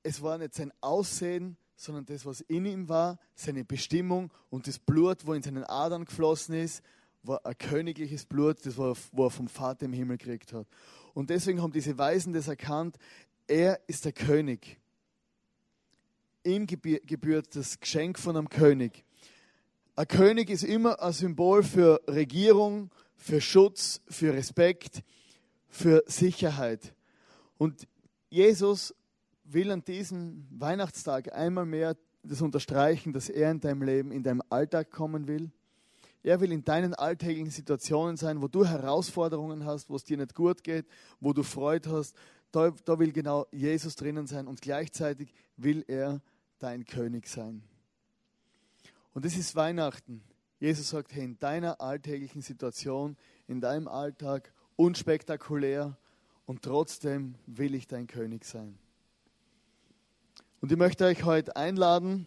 es 0.03 0.23
war 0.23 0.39
nicht 0.39 0.55
sein 0.55 0.73
Aussehen, 0.81 1.57
sondern 1.77 2.07
das, 2.07 2.25
was 2.25 2.41
in 2.43 2.67
ihm 2.67 2.89
war, 2.89 3.19
seine 3.35 3.65
Bestimmung 3.65 4.33
und 4.51 4.67
das 4.67 4.79
Blut, 4.79 5.27
wo 5.27 5.35
in 5.35 5.43
seinen 5.43 5.65
Adern 5.65 6.05
geflossen 6.05 6.55
ist, 6.55 6.83
war 7.23 7.45
ein 7.45 7.57
königliches 7.59 8.27
Blut, 8.27 8.65
das 8.65 8.79
war, 8.79 8.97
wo 9.13 9.27
er 9.27 9.31
vom 9.31 9.49
Vater 9.49 9.87
im 9.87 9.93
Himmel 9.93 10.19
gekriegt 10.19 10.53
hat. 10.53 10.67
Und 11.15 11.31
deswegen 11.31 11.63
haben 11.63 11.73
diese 11.73 11.99
Weisen 11.99 12.33
das 12.33 12.49
erkannt, 12.49 12.97
er 13.47 13.81
ist 13.89 14.05
der 14.05 14.13
König. 14.13 14.79
Ihm 16.45 16.67
gebührt 16.67 17.57
das 17.57 17.81
Geschenk 17.81 18.19
von 18.19 18.37
einem 18.37 18.49
König. 18.49 19.05
Ein 19.97 20.07
König 20.07 20.51
ist 20.51 20.63
immer 20.63 21.03
ein 21.03 21.13
Symbol 21.13 21.63
für 21.63 22.01
Regierung, 22.07 22.91
für 23.17 23.41
Schutz, 23.41 24.01
für 24.09 24.33
Respekt, 24.33 25.03
für 25.69 26.05
Sicherheit. 26.07 26.95
Und 27.59 27.89
Jesus 28.31 28.95
will 29.45 29.71
an 29.71 29.85
diesem 29.85 30.47
Weihnachtstag 30.51 31.35
einmal 31.35 31.67
mehr 31.67 31.97
das 32.23 32.43
unterstreichen, 32.43 33.13
dass 33.13 33.29
er 33.29 33.51
in 33.51 33.61
deinem 33.61 33.83
Leben, 33.83 34.13
in 34.13 34.23
deinem 34.23 34.43
Alltag 34.51 34.91
kommen 34.91 35.27
will. 35.27 35.51
Er 36.23 36.41
will 36.41 36.53
in 36.53 36.65
deinen 36.65 36.95
alltäglichen 36.95 37.51
Situationen 37.51 38.17
sein, 38.17 38.43
wo 38.43 38.49
du 38.49 38.65
Herausforderungen 38.65 39.65
hast, 39.65 39.89
wo 39.89 39.97
es 39.97 40.05
dir 40.05 40.17
nicht 40.17 40.35
gut 40.35 40.63
geht, 40.63 40.87
wo 41.21 41.33
du 41.33 41.43
Freude 41.43 41.91
hast. 41.91 42.15
Da, 42.51 42.71
da 42.85 42.99
will 42.99 43.13
genau 43.13 43.47
Jesus 43.53 43.97
drinnen 43.97 44.27
sein 44.27 44.47
und 44.47 44.63
gleichzeitig 44.63 45.35
will 45.57 45.85
er 45.87 46.21
dein 46.59 46.85
König 46.85 47.29
sein. 47.29 47.63
Und 49.13 49.25
es 49.25 49.37
ist 49.37 49.55
Weihnachten. 49.57 50.23
Jesus 50.61 50.91
sagt, 50.91 51.15
hey, 51.15 51.25
in 51.25 51.39
deiner 51.39 51.81
alltäglichen 51.81 52.43
Situation, 52.43 53.17
in 53.47 53.61
deinem 53.61 53.89
Alltag, 53.89 54.53
unspektakulär 54.77 55.97
und 56.47 56.63
trotzdem 56.63 57.35
will 57.47 57.75
ich 57.75 57.87
dein 57.87 58.07
König 58.07 58.45
sein. 58.45 58.79
Und 60.61 60.73
ich 60.73 60.79
möchte 60.79 61.05
euch 61.05 61.25
heute 61.25 61.55
einladen, 61.55 62.27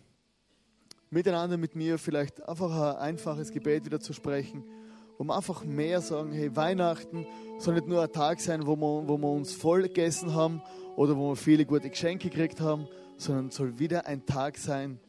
miteinander 1.10 1.58
mit 1.58 1.76
mir 1.76 1.98
vielleicht 1.98 2.48
einfach 2.48 2.96
ein 2.96 2.98
einfaches 2.98 3.52
Gebet 3.52 3.86
wieder 3.86 4.00
zu 4.00 4.14
sprechen, 4.14 4.64
um 5.22 5.30
einfach 5.30 5.64
mehr 5.64 6.02
sagen, 6.02 6.32
hey, 6.32 6.56
Weihnachten 6.56 7.28
soll 7.60 7.76
nicht 7.76 7.88
nur 7.88 8.02
ein 8.02 8.12
Tag 8.12 8.40
sein, 8.40 8.66
wo 8.66 8.76
wir, 8.76 9.08
wo 9.08 9.20
wir 9.20 9.30
uns 9.30 9.54
voll 9.54 9.84
gegessen 9.84 10.34
haben 10.34 10.64
oder 10.96 11.16
wo 11.16 11.30
wir 11.30 11.36
viele 11.36 11.64
gute 11.64 11.92
Geschenke 11.92 12.30
gekriegt 12.30 12.60
haben, 12.60 12.88
sondern 13.18 13.52
soll 13.52 13.78
wieder 13.78 14.08
ein 14.08 14.26
Tag 14.26 14.58
sein, 14.58 15.00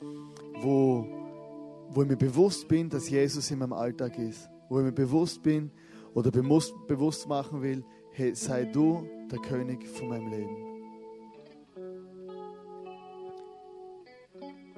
wo, 0.61 1.07
wo 1.89 2.03
ich 2.03 2.09
mir 2.11 2.19
bewusst 2.19 2.69
bin, 2.69 2.91
dass 2.91 3.09
Jesus 3.09 3.51
in 3.51 3.61
meinem 3.61 3.73
Alltag 3.73 4.19
ist. 4.19 4.51
Wo 4.69 4.81
ich 4.81 4.85
mir 4.85 4.93
bewusst 4.93 5.43
bin 5.43 5.71
oder 6.13 6.31
bewusst, 6.31 6.75
bewusst 6.87 7.27
machen 7.27 7.63
will, 7.63 7.83
hey, 8.11 8.35
sei 8.35 8.67
du 8.67 9.09
der 9.31 9.39
König 9.39 9.89
von 9.89 10.11
meinem 10.11 10.29
Leben. 10.29 10.57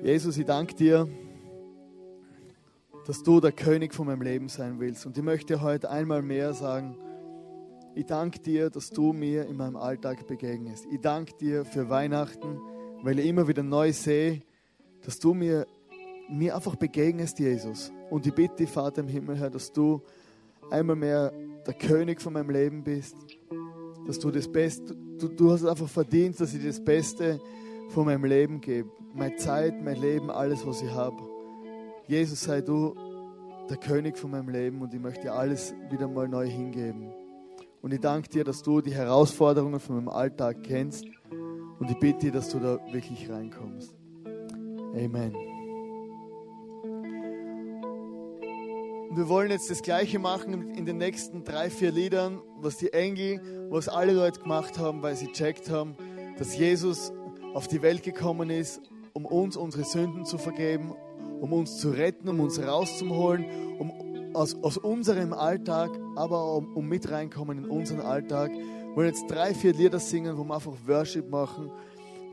Jesus, 0.01 0.37
ich 0.37 0.47
danke 0.47 0.77
dir, 0.77 1.09
dass 3.07 3.23
du 3.23 3.41
der 3.41 3.53
König 3.53 3.95
von 3.95 4.07
meinem 4.07 4.23
Leben 4.23 4.49
sein 4.49 4.81
willst. 4.81 5.07
Und 5.07 5.17
ich 5.17 5.25
möchte 5.25 5.61
heute 5.61 5.91
einmal 5.91 6.23
mehr 6.23 6.55
sagen, 6.55 6.97
ich 7.95 8.07
danke 8.07 8.41
dir, 8.41 8.71
dass 8.71 8.91
du 8.91 9.13
mir 9.13 9.47
in 9.47 9.57
meinem 9.57 9.77
Alltag 9.77 10.27
begegnest. 10.27 10.87
Ich 10.91 11.01
danke 11.01 11.35
dir 11.37 11.65
für 11.65 11.89
Weihnachten 11.89 12.59
weil 13.05 13.19
ich 13.19 13.27
immer 13.27 13.47
wieder 13.47 13.63
neu 13.63 13.93
sehe, 13.93 14.41
dass 15.05 15.19
du 15.19 15.35
mir, 15.35 15.67
mir 16.31 16.57
einfach 16.57 16.75
begegnest, 16.75 17.39
Jesus. 17.39 17.93
Und 18.09 18.27
ich 18.27 18.35
bitte 18.35 18.67
Vater 18.67 19.03
im 19.03 19.09
Himmel, 19.09 19.37
Herr, 19.37 19.51
dass 19.51 19.71
du 19.71 20.01
einmal 20.71 20.97
mehr 20.97 21.31
der 21.67 21.75
König 21.75 22.23
von 22.23 22.33
meinem 22.33 22.49
Leben 22.49 22.83
bist, 22.83 23.15
dass 24.07 24.19
du 24.19 24.31
das 24.31 24.51
Beste, 24.51 24.97
du, 25.19 25.29
du 25.29 25.51
hast 25.51 25.67
einfach 25.67 25.89
verdient, 25.89 26.41
dass 26.41 26.55
ich 26.55 26.65
das 26.65 26.83
Beste 26.83 27.39
von 27.91 28.07
meinem 28.07 28.25
Leben 28.25 28.63
gebe. 28.63 28.89
Meine 29.13 29.37
Zeit, 29.37 29.83
mein 29.83 30.01
Leben, 30.01 30.31
alles, 30.31 30.67
was 30.67 30.81
ich 30.81 30.91
habe. 30.91 31.34
Jesus, 32.07 32.43
sei 32.43 32.61
du 32.61 32.95
der 33.71 33.79
König 33.79 34.19
von 34.19 34.31
meinem 34.31 34.51
Leben 34.51 34.83
und 34.83 34.93
ich 34.93 35.01
möchte 35.01 35.23
dir 35.23 35.33
alles 35.33 35.75
wieder 35.91 36.07
mal 36.07 36.29
neu 36.29 36.47
hingeben. 36.47 37.11
Und 37.81 37.95
ich 37.95 38.01
danke 38.01 38.29
dir, 38.29 38.45
dass 38.45 38.63
du 38.63 38.83
die 38.83 38.95
Herausforderungen 38.95 39.81
von 39.81 39.97
meinem 39.97 40.09
Alltag 40.11 40.63
kennst 40.63 41.07
und 41.79 41.91
ich 41.91 41.99
bitte, 41.99 42.31
dass 42.31 42.51
du 42.51 42.59
da 42.59 42.79
wirklich 42.93 43.31
reinkommst. 43.31 43.95
Amen. 44.95 45.35
Und 49.09 49.17
wir 49.17 49.29
wollen 49.29 49.51
jetzt 49.51 49.71
das 49.71 49.81
Gleiche 49.81 50.19
machen 50.19 50.75
in 50.75 50.85
den 50.85 50.99
nächsten 50.99 51.43
drei, 51.43 51.71
vier 51.71 51.91
Liedern, 51.91 52.43
was 52.61 52.77
die 52.77 52.93
Engel, 52.93 53.41
was 53.71 53.89
alle 53.89 54.13
Leute 54.13 54.41
gemacht 54.41 54.79
haben, 54.79 55.03
weil 55.03 55.17
sie 55.17 55.33
checkt 55.33 55.71
haben, 55.71 55.97
dass 56.37 56.55
Jesus 56.55 57.15
auf 57.55 57.67
die 57.67 57.81
Welt 57.81 58.03
gekommen 58.03 58.51
ist, 58.51 58.83
um 59.15 59.25
uns 59.25 59.57
unsere 59.57 59.85
Sünden 59.85 60.27
zu 60.27 60.37
vergeben, 60.37 60.95
um 61.41 61.53
uns 61.53 61.79
zu 61.79 61.91
retten, 61.91 62.29
um 62.29 62.41
uns 62.41 62.61
rauszuholen, 62.61 63.45
um 63.79 63.93
aus, 64.35 64.57
aus 64.63 64.77
unserem 64.77 65.33
Alltag, 65.33 65.91
aber 66.17 66.57
um, 66.57 66.75
um 66.75 66.89
mit 66.89 67.11
reinkommen 67.11 67.59
in 67.59 67.71
unseren 67.71 68.01
Alltag 68.01 68.51
wollen 68.95 69.09
jetzt 69.09 69.29
drei, 69.29 69.55
vier 69.55 69.73
Lieder 69.73 69.99
singen, 69.99 70.37
wo 70.37 70.45
wir 70.45 70.55
einfach 70.55 70.73
Worship 70.87 71.29
machen, 71.31 71.71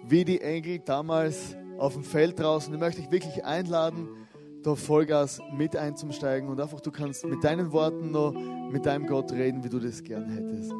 wie 0.08 0.26
die 0.26 0.42
Engel 0.42 0.80
damals 0.80 1.56
auf 1.78 1.94
dem 1.94 2.04
Feld 2.04 2.40
draußen. 2.40 2.74
Ich 2.74 2.80
möchte 2.80 3.02
dich 3.02 3.12
wirklich 3.12 3.44
einladen, 3.46 4.10
da 4.64 4.76
Vollgas 4.76 5.42
mit 5.56 5.76
einzusteigen 5.76 6.50
und 6.50 6.62
einfach 6.62 6.82
du 6.82 6.92
kannst 6.92 7.26
mit 7.26 7.44
deinen 7.44 7.72
Worten 7.72 8.12
noch 8.12 8.34
mit 8.72 8.86
deinem 8.86 9.08
Gott 9.08 9.32
reden, 9.32 9.64
wie 9.64 9.70
du 9.70 9.80
das 9.80 10.04
gern 10.04 10.30
hättest. 10.30 10.72